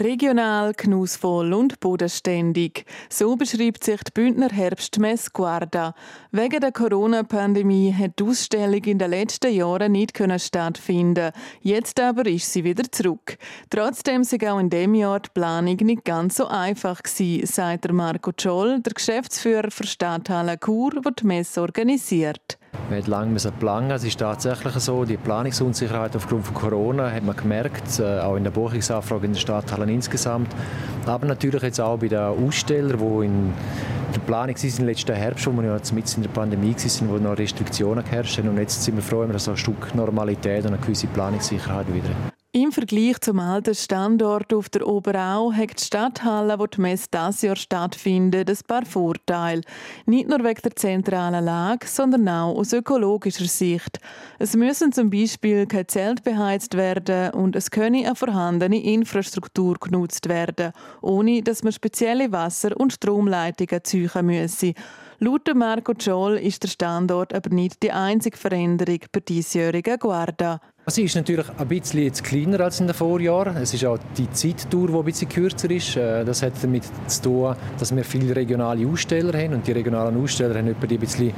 Regional, 0.00 0.72
genussvoll 0.72 1.52
und 1.52 1.78
bodenständig. 1.78 2.84
So 3.08 3.36
beschreibt 3.36 3.84
sich 3.84 4.02
die 4.02 4.10
Bündner 4.12 4.48
Herbstmesse 4.48 5.30
Guarda. 5.32 5.94
Wegen 6.32 6.60
der 6.60 6.72
Corona-Pandemie 6.72 7.94
hat 7.96 8.18
die 8.18 8.24
Ausstellung 8.24 8.82
in 8.84 8.98
den 8.98 9.10
letzten 9.10 9.52
Jahren 9.52 9.92
nicht 9.92 10.20
stattfinden. 10.38 11.30
Jetzt 11.60 12.00
aber 12.00 12.26
ist 12.26 12.52
sie 12.52 12.64
wieder 12.64 12.90
zurück. 12.90 13.38
Trotzdem 13.70 14.24
sei 14.24 14.50
auch 14.50 14.58
in 14.58 14.70
dem 14.70 14.94
Jahr 14.94 15.20
die 15.20 15.30
Planung 15.32 15.76
nicht 15.76 16.04
ganz 16.04 16.36
so 16.36 16.46
einfach 16.46 17.02
gewesen, 17.02 17.46
sagt 17.46 17.92
Marco 17.92 18.32
Scholl, 18.36 18.80
der 18.80 18.94
Geschäftsführer 18.94 19.70
für 19.70 19.86
Stadthalle 19.86 20.58
Chur, 20.58 20.90
der 20.90 21.12
die 21.12 21.26
Messe 21.26 21.60
organisiert. 21.60 22.58
Wir 22.88 22.98
haben 22.98 23.10
lange 23.10 23.50
planen. 23.58 23.90
Es 23.90 24.04
ist 24.04 24.18
tatsächlich 24.18 24.74
so, 24.74 25.04
die 25.04 25.16
Planungsunsicherheit 25.16 26.14
aufgrund 26.16 26.44
von 26.44 26.54
Corona 26.54 27.10
hat 27.10 27.22
man 27.22 27.34
gemerkt, 27.34 27.98
äh, 27.98 28.20
auch 28.20 28.36
in 28.36 28.44
der 28.44 28.50
Buchungsanfrage 28.50 29.26
in 29.26 29.32
den 29.32 29.38
Stadthallen 29.38 29.88
insgesamt. 29.88 30.48
Aber 31.06 31.26
natürlich 31.26 31.62
jetzt 31.62 31.80
auch 31.80 31.98
bei 31.98 32.08
den 32.08 32.18
Ausstellern, 32.18 32.98
die 32.98 33.26
in 33.26 33.52
der 34.14 34.20
Planung 34.20 34.54
waren 34.54 34.86
letzten 34.86 35.14
Herbst, 35.14 35.46
wo 35.46 35.52
wir 35.52 35.64
ja 35.64 35.78
mit 35.92 36.16
in 36.16 36.22
der 36.22 36.30
Pandemie 36.30 36.76
waren, 36.76 37.08
wo 37.08 37.16
noch 37.16 37.38
Restriktionen 37.38 38.04
geherrscht 38.04 38.38
haben. 38.38 38.48
Und 38.48 38.58
jetzt 38.58 38.82
sind 38.82 38.96
wir 38.96 39.02
froh, 39.02 39.20
wenn 39.20 39.32
wir 39.32 39.38
so 39.38 39.52
ein 39.52 39.56
Stück 39.56 39.94
Normalität 39.94 40.64
und 40.64 40.74
eine 40.74 40.78
gewisse 40.78 41.06
Planungssicherheit 41.06 41.86
wieder 41.92 42.08
haben. 42.08 42.43
Im 42.56 42.70
Vergleich 42.70 43.20
zum 43.20 43.40
alten 43.40 43.74
Standort 43.74 44.54
auf 44.54 44.68
der 44.68 44.86
Oberau 44.86 45.52
hat 45.52 45.80
die 45.80 45.84
Stadthalle, 45.84 46.56
wo 46.56 46.68
die 46.68 46.80
Messe 46.80 47.08
dieses 47.12 47.42
Jahr 47.42 47.56
stattfindet, 47.56 48.48
ein 48.48 48.58
paar 48.68 48.86
Vorteile. 48.86 49.62
Nicht 50.06 50.28
nur 50.28 50.38
wegen 50.44 50.60
der 50.62 50.76
zentralen 50.76 51.44
Lage, 51.44 51.88
sondern 51.88 52.28
auch 52.28 52.56
aus 52.56 52.72
ökologischer 52.72 53.46
Sicht. 53.46 53.98
Es 54.38 54.54
müssen 54.54 54.92
zum 54.92 55.10
Beispiel 55.10 55.66
kein 55.66 55.88
Zelt 55.88 56.22
beheizt 56.22 56.76
werden 56.76 57.32
und 57.32 57.56
es 57.56 57.72
könne 57.72 58.06
eine 58.06 58.14
vorhandene 58.14 58.80
Infrastruktur 58.84 59.74
genutzt 59.80 60.28
werden, 60.28 60.70
ohne 61.02 61.42
dass 61.42 61.64
man 61.64 61.72
spezielle 61.72 62.30
Wasser- 62.30 62.78
und 62.78 62.92
Stromleitungen 62.92 63.82
ziehen 63.82 64.10
müsse. 64.22 64.74
Laut 65.18 65.52
Marco 65.54 65.92
Joel 65.92 66.36
ist 66.36 66.62
der 66.62 66.68
Standort 66.68 67.34
aber 67.34 67.50
nicht 67.50 67.82
die 67.82 67.90
einzige 67.90 68.36
Veränderung 68.36 69.00
bei 69.10 69.18
diesjährigen 69.18 69.98
Guarda. 69.98 70.60
Sie 70.86 71.04
ist 71.04 71.16
natürlich 71.16 71.46
ein 71.56 71.66
bisschen 71.66 72.02
jetzt 72.02 72.22
kleiner 72.22 72.60
als 72.60 72.78
in 72.78 72.86
den 72.86 72.92
Vorjahren. 72.92 73.56
Es 73.56 73.72
ist 73.72 73.86
auch 73.86 73.98
die 74.18 74.30
Zeitdauer, 74.30 74.88
die 74.88 74.94
ein 74.94 75.04
bisschen 75.04 75.28
kürzer 75.30 75.70
ist. 75.70 75.96
Äh, 75.96 76.26
das 76.26 76.42
hat 76.42 76.52
damit 76.60 76.84
zu 77.06 77.22
tun, 77.22 77.56
dass 77.78 77.96
wir 77.96 78.04
viele 78.04 78.36
regionale 78.36 78.86
Aussteller 78.86 79.32
haben 79.38 79.54
und 79.54 79.66
die 79.66 79.72
regionalen 79.72 80.22
Aussteller 80.22 80.58
haben 80.58 80.68
etwa 80.68 80.86
die 80.86 80.96
ein 80.96 81.00
bisschen, 81.00 81.32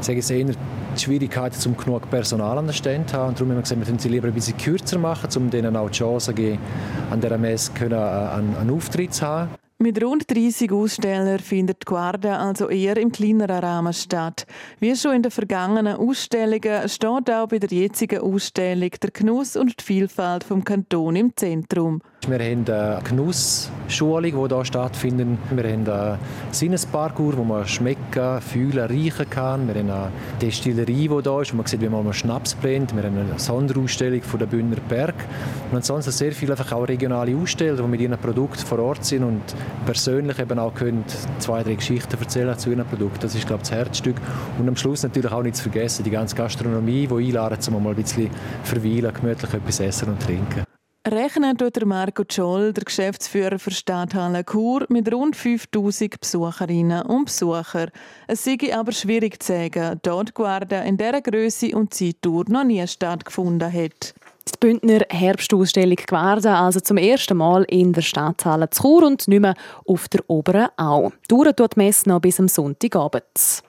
sage 0.00 0.20
ich 0.20 0.30
eher 0.30 0.46
die 0.46 1.00
Schwierigkeiten, 1.00 1.56
um 1.68 1.76
genug 1.76 2.08
Personal 2.10 2.56
an 2.58 2.66
den 2.66 2.74
Ständen 2.74 3.08
zu 3.08 3.16
haben. 3.16 3.30
Und 3.30 3.40
darum 3.40 3.50
haben 3.50 3.56
wir 3.56 3.62
gesagt, 3.62 3.80
wir 3.80 3.86
können 3.86 3.98
sie 3.98 4.08
lieber 4.08 4.28
ein 4.28 4.34
bisschen 4.34 4.56
kürzer 4.56 4.98
machen, 4.98 5.28
um 5.36 5.50
denen 5.50 5.74
auch 5.74 5.90
die 5.90 5.98
Chance 5.98 6.26
zu 6.26 6.34
geben, 6.34 6.58
an 7.10 7.20
dieser 7.20 7.38
Messe 7.38 7.72
einen, 7.80 8.56
einen 8.56 8.70
Auftritt 8.70 9.14
zu 9.14 9.26
haben. 9.26 9.61
Mit 9.82 10.00
rund 10.00 10.30
30 10.30 10.70
Ausstellern 10.70 11.40
findet 11.40 11.84
Guarda 11.86 12.38
also 12.38 12.68
eher 12.68 12.96
im 12.98 13.10
kleineren 13.10 13.64
Rahmen 13.64 13.92
statt. 13.92 14.46
Wie 14.78 14.94
schon 14.94 15.16
in 15.16 15.22
den 15.22 15.32
vergangenen 15.32 15.96
Ausstellungen 15.96 16.88
steht 16.88 17.28
auch 17.28 17.48
bei 17.48 17.58
der 17.58 17.68
jetzigen 17.68 18.20
Ausstellung 18.20 18.90
der 18.90 19.10
Genuss 19.10 19.56
und 19.56 19.80
die 19.80 19.84
Vielfalt 19.84 20.44
vom 20.44 20.62
Kanton 20.62 21.16
im 21.16 21.36
Zentrum. 21.36 22.00
Wir 22.28 22.38
haben 22.38 22.64
eine 22.68 23.00
Genussschulung, 23.02 24.22
die 24.48 24.54
hier 24.54 24.64
stattfindet. 24.64 25.26
Wir 25.50 25.64
haben 25.64 25.88
einen 25.88 26.18
Sinnesparcours, 26.52 27.36
wo 27.36 27.42
man 27.42 27.66
schmecken, 27.66 28.40
fühlen, 28.40 28.86
riechen 28.86 29.28
kann. 29.28 29.66
Wir 29.66 29.74
haben 29.74 29.90
eine 29.90 30.12
Destillerie, 30.40 31.08
die 31.08 31.20
hier 31.20 31.40
ist, 31.40 31.52
wo 31.52 31.56
man 31.56 31.66
sieht, 31.66 31.80
wie 31.80 31.88
man 31.88 32.12
Schnaps 32.12 32.54
blendet. 32.54 32.94
Wir 32.94 33.02
haben 33.02 33.18
eine 33.18 33.38
Sonderausstellung 33.40 34.22
von 34.22 34.38
der 34.38 34.46
Bündner 34.46 34.76
Berg. 34.88 35.16
Und 35.72 35.78
ansonsten 35.78 36.12
sehr 36.12 36.30
viele 36.30 36.52
einfach 36.52 36.70
auch 36.70 36.86
regionale 36.86 37.36
Aussteller, 37.36 37.82
die 37.82 37.88
mit 37.88 38.00
ihren 38.00 38.16
Produkten 38.16 38.66
vor 38.66 38.78
Ort 38.78 39.04
sind 39.04 39.24
und 39.24 39.42
persönlich 39.84 40.38
eben 40.38 40.60
auch 40.60 40.74
können 40.74 41.04
zwei, 41.40 41.64
drei 41.64 41.74
Geschichten 41.74 42.16
erzählen 42.20 42.56
zu 42.56 42.70
ihren 42.70 42.86
Produkten. 42.86 43.18
Das 43.20 43.34
ist, 43.34 43.48
glaube 43.48 43.64
ich, 43.64 43.68
das 43.68 43.76
Herzstück. 43.76 44.16
Und 44.60 44.68
am 44.68 44.76
Schluss 44.76 45.02
natürlich 45.02 45.32
auch 45.32 45.42
nicht 45.42 45.56
zu 45.56 45.64
vergessen, 45.64 46.04
die 46.04 46.10
ganze 46.10 46.36
Gastronomie, 46.36 47.08
die 47.08 47.14
einladen, 47.14 47.58
um 47.74 47.82
mal 47.82 47.90
ein 47.90 47.96
bisschen 47.96 48.30
verweilen, 48.62 49.12
gemütlich 49.12 49.52
etwas 49.52 49.80
essen 49.80 50.10
und 50.10 50.22
trinken. 50.22 50.62
Rechnen 51.04 51.58
tut 51.58 51.74
der 51.74 51.84
Marco 51.84 52.22
Scholl, 52.30 52.72
der 52.72 52.84
Geschäftsführer 52.84 53.58
für 53.58 53.72
Stadthalle 53.72 54.44
Chur, 54.44 54.86
mit 54.88 55.12
rund 55.12 55.34
5000 55.34 56.20
Besucherinnen 56.20 57.02
und 57.02 57.24
Besuchern. 57.24 57.90
Es 58.28 58.44
sei 58.44 58.56
aber 58.72 58.92
schwierig 58.92 59.42
zu 59.42 59.52
sagen, 59.52 59.98
dort 60.02 60.32
Guarda 60.32 60.82
in 60.82 60.96
dieser 60.96 61.20
Größe 61.20 61.74
und 61.74 61.92
Zeittour 61.92 62.44
noch 62.48 62.62
nie 62.62 62.86
stattgefunden 62.86 63.72
hat. 63.72 64.14
Die 64.46 64.58
Bündner 64.60 65.00
Herbstausstellung 65.08 65.98
Guarda 66.06 66.64
also 66.64 66.78
zum 66.78 66.98
ersten 66.98 67.36
Mal 67.36 67.64
in 67.64 67.92
der 67.92 68.02
Stadthalle 68.02 68.70
zu 68.70 68.82
Chur 68.82 69.04
und 69.04 69.26
nicht 69.26 69.40
mehr 69.40 69.56
auf 69.84 70.08
der 70.08 70.22
Oberen 70.28 70.68
Au. 70.76 71.10
Dauert 71.26 71.58
die 71.58 71.66
Messe 71.78 72.10
noch 72.10 72.20
bis 72.20 72.38
am 72.38 72.46
Sonntagabend. 72.46 73.62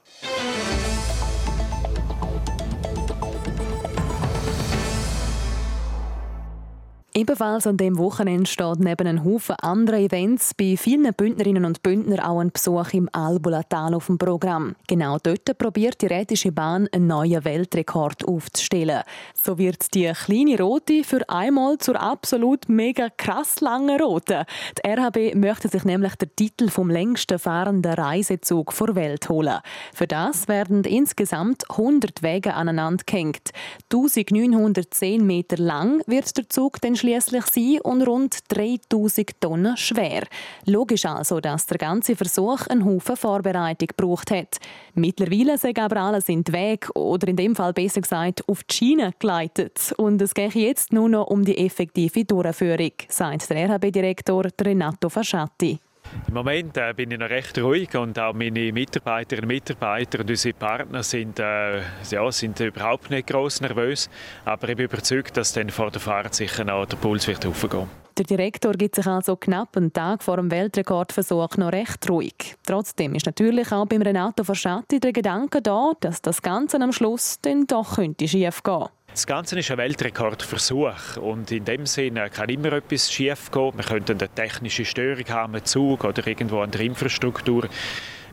Ebenfalls 7.16 7.68
an 7.68 7.78
dem 7.78 8.00
Wochenende 8.00 8.50
steht 8.50 8.80
neben 8.80 9.08
einem 9.08 9.24
Haufen 9.24 9.56
anderer 9.58 10.00
Events 10.00 10.56
bei 10.56 10.76
vielen 10.76 11.14
Bündnerinnen 11.14 11.64
und 11.64 11.84
Bündner 11.84 12.28
auch 12.28 12.40
ein 12.40 12.52
Besuch 12.52 12.92
im 12.94 13.08
Albulatal 13.12 13.94
auf 13.94 14.08
dem 14.08 14.18
Programm. 14.18 14.76
Genau 14.88 15.20
dort 15.22 15.56
probiert 15.60 16.02
die 16.02 16.08
Rätische 16.08 16.52
Bahn 16.52 16.88
einen 16.92 17.06
neuen 17.06 17.46
Weltrekord 17.46 18.28
aufzustellen. 18.28 19.04
So 19.40 19.60
wird 19.60 19.94
die 19.94 20.12
kleine 20.12 20.58
Rote 20.58 21.04
für 21.04 21.30
einmal 21.30 21.78
zur 21.78 22.02
absolut 22.02 22.68
mega 22.68 23.10
krass 23.16 23.62
langen 23.62 24.02
Rote. 24.02 24.48
Die 24.80 24.90
RHB 24.90 25.36
möchte 25.36 25.68
sich 25.68 25.84
nämlich 25.84 26.16
den 26.16 26.36
Titel 26.36 26.68
vom 26.70 26.90
längsten 26.90 27.38
fahrenden 27.38 27.94
Reisezug 27.94 28.74
vor 28.74 28.96
Welt 28.96 29.30
holen. 29.30 29.60
Für 29.94 30.08
das 30.08 30.48
werden 30.48 30.84
insgesamt 30.84 31.70
100 31.70 32.24
Wege 32.24 32.56
aneinander 32.56 33.04
gehängt. 33.06 33.52
1910 33.92 35.24
Meter 35.24 35.58
lang 35.58 36.02
wird 36.08 36.36
der 36.36 36.50
Zug 36.50 36.82
dann 36.82 36.96
schließlich 37.04 37.46
sein 37.48 37.80
und 37.84 38.02
rund 38.08 38.40
3000 38.48 39.42
Tonnen 39.42 39.76
schwer. 39.76 40.24
Logisch 40.66 41.06
also, 41.06 41.42
dass 41.42 41.66
der 41.66 41.78
ganze 41.78 42.16
Versuch 42.16 42.66
einen 42.68 42.86
Haufen 42.86 43.18
Vorbereitung 43.18 43.90
gebraucht 43.90 44.32
hat. 44.32 44.58
Mittlerweile 44.94 45.58
sind 45.58 45.80
aber 45.80 45.98
alles 45.98 46.30
in 46.30 46.46
den 46.46 46.54
Weg 46.54 46.90
oder 46.96 47.28
in 47.28 47.36
dem 47.36 47.58
Fall 47.58 47.74
besser 47.74 48.00
gesagt 48.00 48.48
auf 48.48 48.64
die 48.64 48.74
Schiene 48.74 49.12
geleitet. 49.20 49.94
Und 49.98 50.22
es 50.22 50.34
geht 50.34 50.56
jetzt 50.56 50.94
nur 50.94 51.10
noch 51.10 51.28
um 51.28 51.44
die 51.44 51.58
effektive 51.58 52.24
Durchführung, 52.24 52.94
sagt 53.10 53.50
der 53.50 53.70
RHB-Direktor 53.70 54.46
Renato 54.62 55.10
Fasciatti. 55.10 55.80
Im 56.28 56.34
Moment 56.34 56.78
äh, 56.78 56.94
bin 56.96 57.12
ich 57.12 57.20
noch 57.20 57.30
recht 57.30 57.58
ruhig 57.60 57.96
und 57.96 58.18
auch 58.20 58.34
meine 58.34 58.72
Mitarbeiterinnen 58.72 59.50
und 59.50 59.54
Mitarbeiter 59.56 60.20
und 60.20 60.30
unsere 60.30 60.54
Partner 60.54 61.04
sind, 61.04 61.40
äh, 61.40 61.82
ja, 62.10 62.32
sind 62.32 62.60
überhaupt 62.60 63.10
nicht 63.10 63.28
groß 63.28 63.62
nervös. 63.62 64.10
Aber 64.46 64.70
ich 64.70 64.76
bin 64.76 64.86
überzeugt, 64.86 65.38
dass 65.38 65.54
dann 65.54 65.70
vor 65.70 65.92
der 65.92 66.02
Fahrt 66.02 66.36
sicher 66.36 66.64
noch 66.64 66.86
der 66.86 66.98
Puls 66.98 67.28
wird 67.28 67.46
hochgehen. 67.46 67.88
Der 68.18 68.26
Direktor 68.26 68.74
gibt 68.74 68.94
sich 68.94 69.08
also 69.08 69.36
knapp 69.36 69.76
einen 69.76 69.92
Tag 69.92 70.22
vor 70.22 70.38
dem 70.38 70.52
Weltrekordversuch 70.52 71.58
noch 71.58 71.72
recht 71.72 72.08
ruhig. 72.08 72.56
Trotzdem 72.64 73.16
ist 73.16 73.26
natürlich 73.26 73.72
auch 73.72 73.88
beim 73.88 74.04
Renato 74.04 74.44
Verschatti 74.44 75.00
der 75.00 75.14
Gedanke 75.14 75.64
da, 75.64 75.94
dass 76.00 76.22
das 76.22 76.44
Ganze 76.44 76.80
am 76.80 76.92
Schluss 76.92 77.40
dann 77.42 77.66
doch 77.66 77.96
könnte 77.96 78.28
schief 78.28 78.62
gehen. 78.62 78.86
Das 79.14 79.28
Ganze 79.28 79.60
ist 79.60 79.70
ein 79.70 79.78
Weltrekordversuch 79.78 81.18
und 81.18 81.52
in 81.52 81.64
dem 81.66 81.86
Sinne 81.86 82.32
kann 82.32 82.50
immer 82.50 82.74
etwas 82.74 83.12
schief 83.12 83.52
gehen. 83.52 83.72
Wir 83.76 83.84
könnten 83.84 84.18
eine 84.18 84.28
technische 84.28 84.86
Störung 84.86 85.26
haben, 85.30 85.54
einen 85.54 85.66
Zug 85.66 86.04
oder 86.04 86.26
irgendwo 86.26 86.62
an 86.62 86.72
der 86.72 86.82
Infrastruktur. 86.82 87.70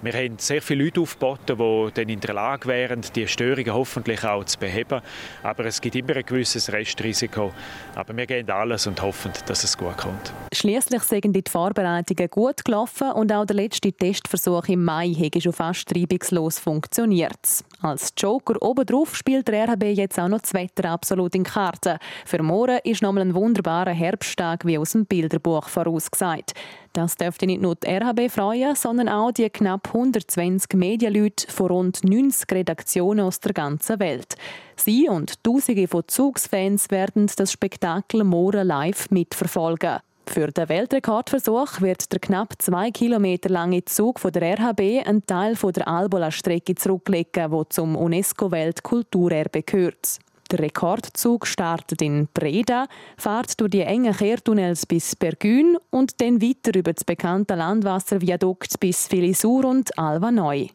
Wir 0.01 0.15
haben 0.15 0.39
sehr 0.39 0.63
viele 0.63 0.85
Leute 0.85 1.03
aufgeboten, 1.03 1.59
die 1.59 1.91
dann 1.93 2.09
in 2.09 2.21
der 2.21 2.33
Lage 2.33 2.67
wären, 2.67 3.03
die 3.15 3.29
Störungen 3.29 3.75
hoffentlich 3.75 4.25
auch 4.25 4.43
zu 4.45 4.59
beheben. 4.59 5.03
Aber 5.43 5.67
es 5.67 5.83
gibt 5.83 5.97
immer 5.97 6.17
ein 6.17 6.25
gewisses 6.25 6.73
Restrisiko. 6.73 7.53
Aber 7.95 8.17
wir 8.17 8.25
gehen 8.25 8.51
alles 8.51 8.87
und 8.87 9.03
hoffen, 9.03 9.33
dass 9.45 9.63
es 9.63 9.77
gut 9.77 9.99
kommt. 9.99 10.33
Schließlich 10.55 11.03
sind 11.03 11.35
die 11.35 11.45
Vorbereitungen 11.47 12.31
gut 12.31 12.65
gelaufen 12.65 13.13
und 13.13 13.31
auch 13.31 13.45
der 13.45 13.57
letzte 13.57 13.93
Testversuch 13.93 14.69
im 14.69 14.83
Mai 14.83 15.13
hat 15.13 15.43
schon 15.43 15.53
fast 15.53 15.95
reibungslos 15.95 16.59
funktioniert. 16.59 17.65
Als 17.83 18.13
Joker 18.19 18.61
obendrauf 18.61 19.17
spielt 19.17 19.49
der 19.49 19.67
RHB 19.67 19.85
jetzt 19.85 20.19
auch 20.19 20.29
noch 20.29 20.43
das 20.43 20.53
Wetter 20.53 20.91
absolut 20.91 21.35
in 21.35 21.45
Karten. 21.45 21.97
Für 22.27 22.43
morgen 22.43 22.79
ist 22.85 23.01
nochmal 23.01 23.23
ein 23.23 23.35
wunderbarer 23.35 23.93
Herbsttag 23.93 24.67
wie 24.67 24.77
aus 24.77 24.93
dem 24.93 25.07
Bilderbuch 25.07 25.67
vorausgesagt. 25.67 26.53
Das 26.93 27.17
dürfte 27.17 27.47
nicht 27.47 27.63
nur 27.63 27.77
die 27.77 27.89
RHB 27.89 28.31
freuen, 28.31 28.75
sondern 28.75 29.09
auch 29.09 29.33
die 29.33 29.49
knapp 29.49 29.89
120 29.89 30.75
Medienleute 30.75 31.51
von 31.51 31.69
rund 31.69 32.05
90 32.05 32.53
Redaktionen 32.53 33.25
aus 33.25 33.41
der 33.41 33.55
ganzen 33.55 33.99
Welt. 33.99 34.35
Sie 34.77 35.09
und 35.09 35.43
Tausende 35.43 35.89
von 35.89 36.03
Zugsfans 36.07 36.91
werden 36.91 37.31
das 37.35 37.53
Spektakel 37.53 38.25
morgen 38.25 38.67
live 38.67 39.11
mitverfolgen. 39.11 40.01
Für 40.33 40.47
den 40.47 40.69
Weltrekordversuch 40.69 41.81
wird 41.81 42.13
der 42.13 42.21
knapp 42.21 42.55
zwei 42.59 42.93
Kilometer 42.93 43.49
lange 43.49 43.85
Zug 43.85 44.21
von 44.21 44.31
der 44.31 44.57
RHB 44.57 45.05
einen 45.05 45.27
Teil 45.27 45.57
von 45.57 45.73
der 45.73 45.89
Albola-Strecke 45.89 46.77
zurücklegen, 46.77 47.51
wo 47.51 47.65
zum 47.65 47.97
UNESCO-Weltkulturerbe 47.97 49.65
gehört. 49.65 50.21
Der 50.51 50.59
Rekordzug 50.59 51.47
startet 51.47 52.03
in 52.03 52.27
Breda, 52.35 52.89
fährt 53.17 53.61
durch 53.61 53.71
die 53.71 53.83
engen 53.83 54.17
Kehrtunnels 54.17 54.85
bis 54.85 55.15
Bergün 55.15 55.79
und 55.91 56.21
dann 56.21 56.43
weiter 56.43 56.77
über 56.77 56.93
das 56.93 57.05
bekannte 57.05 57.55
Landwasserviadukt 57.55 58.81
bis 58.81 59.07
Filisur 59.07 59.65
und 59.65 59.97
Alva 59.97 60.33
Neu. 60.33 60.67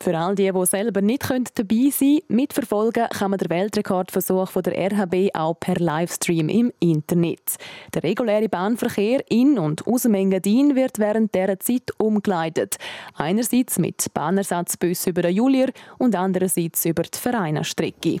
Für 0.00 0.16
all 0.16 0.36
die, 0.36 0.52
die 0.52 0.66
selber 0.66 1.00
nicht 1.00 1.24
dabei 1.54 1.90
sein 1.90 2.18
können, 2.18 2.20
mitverfolgen 2.28 3.08
kann 3.08 3.30
man 3.32 3.38
den 3.38 3.50
Weltrekordversuch 3.50 4.50
von 4.50 4.62
der 4.62 4.78
RHB 4.92 5.34
auch 5.34 5.54
per 5.58 5.76
Livestream 5.76 6.48
im 6.48 6.72
Internet. 6.78 7.56
Der 7.92 8.04
reguläre 8.04 8.48
Bahnverkehr 8.48 9.24
in 9.30 9.58
und 9.58 9.84
aus 9.86 10.02
dem 10.02 10.14
Engadin 10.14 10.76
wird 10.76 11.00
während 11.00 11.34
dieser 11.34 11.58
Zeit 11.58 11.90
umgeleitet. 11.98 12.76
Einerseits 13.14 13.80
mit 13.80 14.12
Bahnersatzbus 14.14 15.08
über 15.08 15.22
den 15.22 15.34
Julier 15.34 15.72
und 15.98 16.14
andererseits 16.14 16.84
über 16.84 17.02
die 17.02 17.18
Vereinastrecke. 17.18 18.20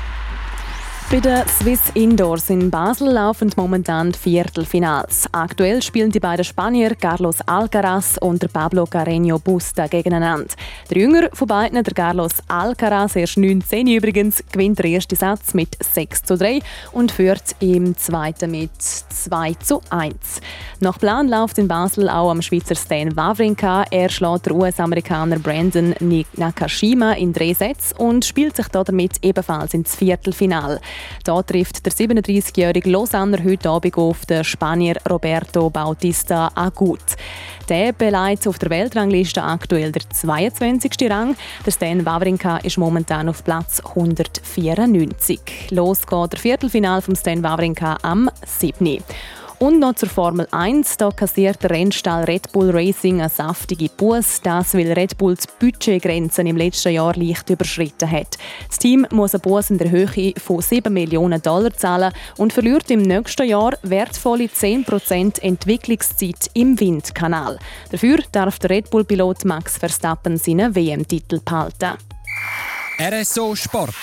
bei 1.11 1.19
den 1.19 1.45
Swiss 1.45 1.81
Indoors 1.93 2.49
in 2.49 2.71
Basel 2.71 3.11
laufen 3.11 3.51
momentan 3.57 4.13
Viertelfinals. 4.13 5.27
Aktuell 5.33 5.81
spielen 5.81 6.09
die 6.09 6.21
beiden 6.21 6.45
Spanier 6.45 6.95
Carlos 6.95 7.41
Alcaraz 7.45 8.17
und 8.17 8.51
Pablo 8.53 8.85
Carreño 8.85 9.37
Busta 9.37 9.87
gegeneinander. 9.87 10.53
Der 10.89 10.97
Jünger 10.97 11.27
von 11.33 11.49
beiden, 11.49 11.83
der 11.83 11.93
Carlos 11.93 12.31
Alcaraz, 12.47 13.17
erst 13.17 13.37
19 13.37 13.87
übrigens, 13.87 14.41
gewinnt 14.53 14.79
den 14.79 14.93
ersten 14.93 15.17
Satz 15.17 15.53
mit 15.53 15.75
6 15.83 16.23
zu 16.23 16.37
3 16.37 16.59
und 16.93 17.11
führt 17.11 17.57
im 17.59 17.97
zweiten 17.97 18.51
mit 18.51 18.71
2 18.81 19.55
zu 19.55 19.81
1. 19.89 20.15
Nach 20.79 20.97
Plan 20.97 21.27
läuft 21.27 21.57
in 21.57 21.67
Basel 21.67 22.07
auch 22.07 22.31
am 22.31 22.41
Schweizer 22.41 22.75
Stan 22.75 23.13
Wawrinka. 23.17 23.83
Er 23.91 24.07
schlägt 24.07 24.45
den 24.45 24.53
US-Amerikaner 24.53 25.39
Brandon 25.39 25.93
Nakashima 26.37 27.13
in 27.13 27.33
drei 27.33 27.53
Sätzen 27.53 27.97
und 27.97 28.23
spielt 28.23 28.55
sich 28.55 28.67
damit 28.69 29.17
ebenfalls 29.21 29.73
ins 29.73 29.95
Viertelfinal. 29.95 30.79
Da 31.23 31.41
trifft 31.41 31.85
der 31.85 31.93
37-jährige 31.93 32.89
Lausanner 32.89 33.43
heute 33.43 33.69
Abend 33.69 33.97
auf 33.97 34.25
den 34.25 34.43
Spanier 34.43 34.95
Roberto 35.09 35.69
Bautista 35.69 36.51
Agut. 36.55 36.99
Der 37.69 37.93
beleidigt 37.93 38.47
auf 38.47 38.59
der 38.59 38.69
Weltrangliste 38.69 39.43
aktuell 39.43 39.91
der 39.91 40.09
22. 40.09 41.09
Rang. 41.09 41.35
Der 41.65 41.71
Stan 41.71 42.05
Wawrinka 42.05 42.57
ist 42.57 42.77
momentan 42.77 43.29
auf 43.29 43.43
Platz 43.43 43.81
194. 43.85 45.39
Los 45.69 46.05
geht 46.05 46.33
der 46.33 46.39
Viertelfinal 46.39 47.01
vom 47.01 47.15
Stan 47.15 47.41
Wawrinka 47.43 47.97
am 48.01 48.29
7. 48.45 49.03
Und 49.61 49.79
noch 49.79 49.93
zur 49.93 50.09
Formel 50.09 50.47
1. 50.49 50.97
Da 50.97 51.11
kassiert 51.11 51.61
der 51.61 51.69
Rennstall 51.69 52.23
Red 52.23 52.51
Bull 52.51 52.71
Racing 52.71 53.19
eine 53.19 53.29
saftige 53.29 53.89
Buß. 53.89 54.41
Das, 54.41 54.73
weil 54.73 54.91
Red 54.91 55.19
Bulls 55.19 55.45
Budgetgrenzen 55.45 56.47
im 56.47 56.57
letzten 56.57 56.93
Jahr 56.93 57.15
leicht 57.15 57.47
überschritten 57.47 58.09
hat. 58.09 58.39
Das 58.67 58.79
Team 58.79 59.05
muss 59.11 59.35
eine 59.35 59.41
Buß 59.41 59.69
in 59.69 59.77
der 59.77 59.91
Höhe 59.91 60.33
von 60.43 60.63
7 60.63 60.91
Millionen 60.91 61.39
Dollar 61.43 61.71
zahlen 61.73 62.11
und 62.37 62.53
verliert 62.53 62.89
im 62.89 63.03
nächsten 63.03 63.47
Jahr 63.47 63.77
wertvolle 63.83 64.45
10% 64.45 65.39
Entwicklungszeit 65.43 66.49
im 66.55 66.79
Windkanal. 66.79 67.59
Dafür 67.91 68.17
darf 68.31 68.57
der 68.57 68.71
Red 68.71 68.89
Bull-Pilot 68.89 69.45
Max 69.45 69.77
Verstappen 69.77 70.37
seinen 70.37 70.73
WM-Titel 70.73 71.39
behalten. 71.39 71.99
RSO 72.99 73.55
Sport. 73.55 73.93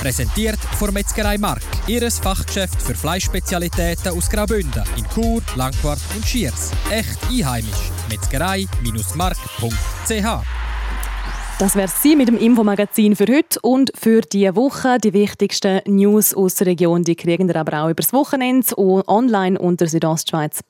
Präsentiert 0.00 0.60
von 0.78 0.94
Metzgerei 0.94 1.36
Mark, 1.36 1.62
ihres 1.90 2.20
Fachgeschäft 2.20 2.80
für 2.80 2.94
Fleischspezialitäten 2.94 4.16
aus 4.16 4.30
Graubünden 4.30 4.84
in 4.96 5.04
Chur, 5.12 5.42
Langquart 5.56 5.98
und 6.14 6.24
Schiers. 6.24 6.70
Echt 6.90 7.18
einheimisch. 7.28 7.90
Metzgerei-mark.ch 8.08 10.59
das 11.60 11.76
wäre 11.76 11.88
sie 11.88 12.16
mit 12.16 12.28
dem 12.28 12.38
Infomagazin 12.38 13.14
für 13.14 13.26
heute 13.26 13.60
und 13.60 13.92
für 13.94 14.22
diese 14.22 14.56
Woche. 14.56 14.96
Die 14.96 15.12
wichtigsten 15.12 15.82
News 15.84 16.32
aus 16.32 16.54
der 16.54 16.68
Region, 16.68 17.04
die 17.04 17.16
kriegen 17.16 17.50
ihr 17.50 17.56
aber 17.56 17.82
auch 17.82 17.90
übers 17.90 18.14
Wochenende 18.14 18.66
online 18.78 19.58
unter 19.58 19.86
südostschweiz.ch. 19.86 20.62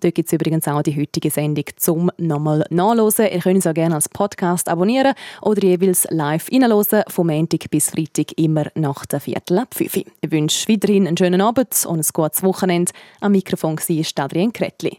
Dort 0.00 0.14
gibt 0.14 0.26
es 0.26 0.32
übrigens 0.32 0.66
auch 0.68 0.80
die 0.80 0.98
heutige 0.98 1.30
Sendung 1.30 1.64
zum 1.76 2.10
nochmal 2.16 2.64
nachlesen. 2.70 3.26
Ihr 3.30 3.40
könnt 3.40 3.58
es 3.58 3.66
auch 3.66 3.74
gerne 3.74 3.96
als 3.96 4.08
Podcast 4.08 4.70
abonnieren 4.70 5.12
oder 5.42 5.62
jeweils 5.62 6.06
live 6.08 6.48
reinhören, 6.50 7.02
vom 7.08 7.26
Montag 7.26 7.70
bis 7.70 7.90
Freitag 7.90 8.38
immer 8.38 8.68
nach 8.74 9.04
der 9.04 9.20
Viertel 9.20 9.58
ab 9.58 9.74
5. 9.74 9.96
Ich 9.96 10.30
wünsche 10.30 10.72
weiterhin 10.72 11.06
einen 11.06 11.18
schönen 11.18 11.42
Abend 11.42 11.84
und 11.84 11.98
ein 11.98 12.10
gutes 12.14 12.42
Wochenende. 12.42 12.92
Am 13.20 13.32
Mikrofon 13.32 13.76
war 13.76 14.24
Adrian 14.24 14.50
Kretli. 14.50 14.98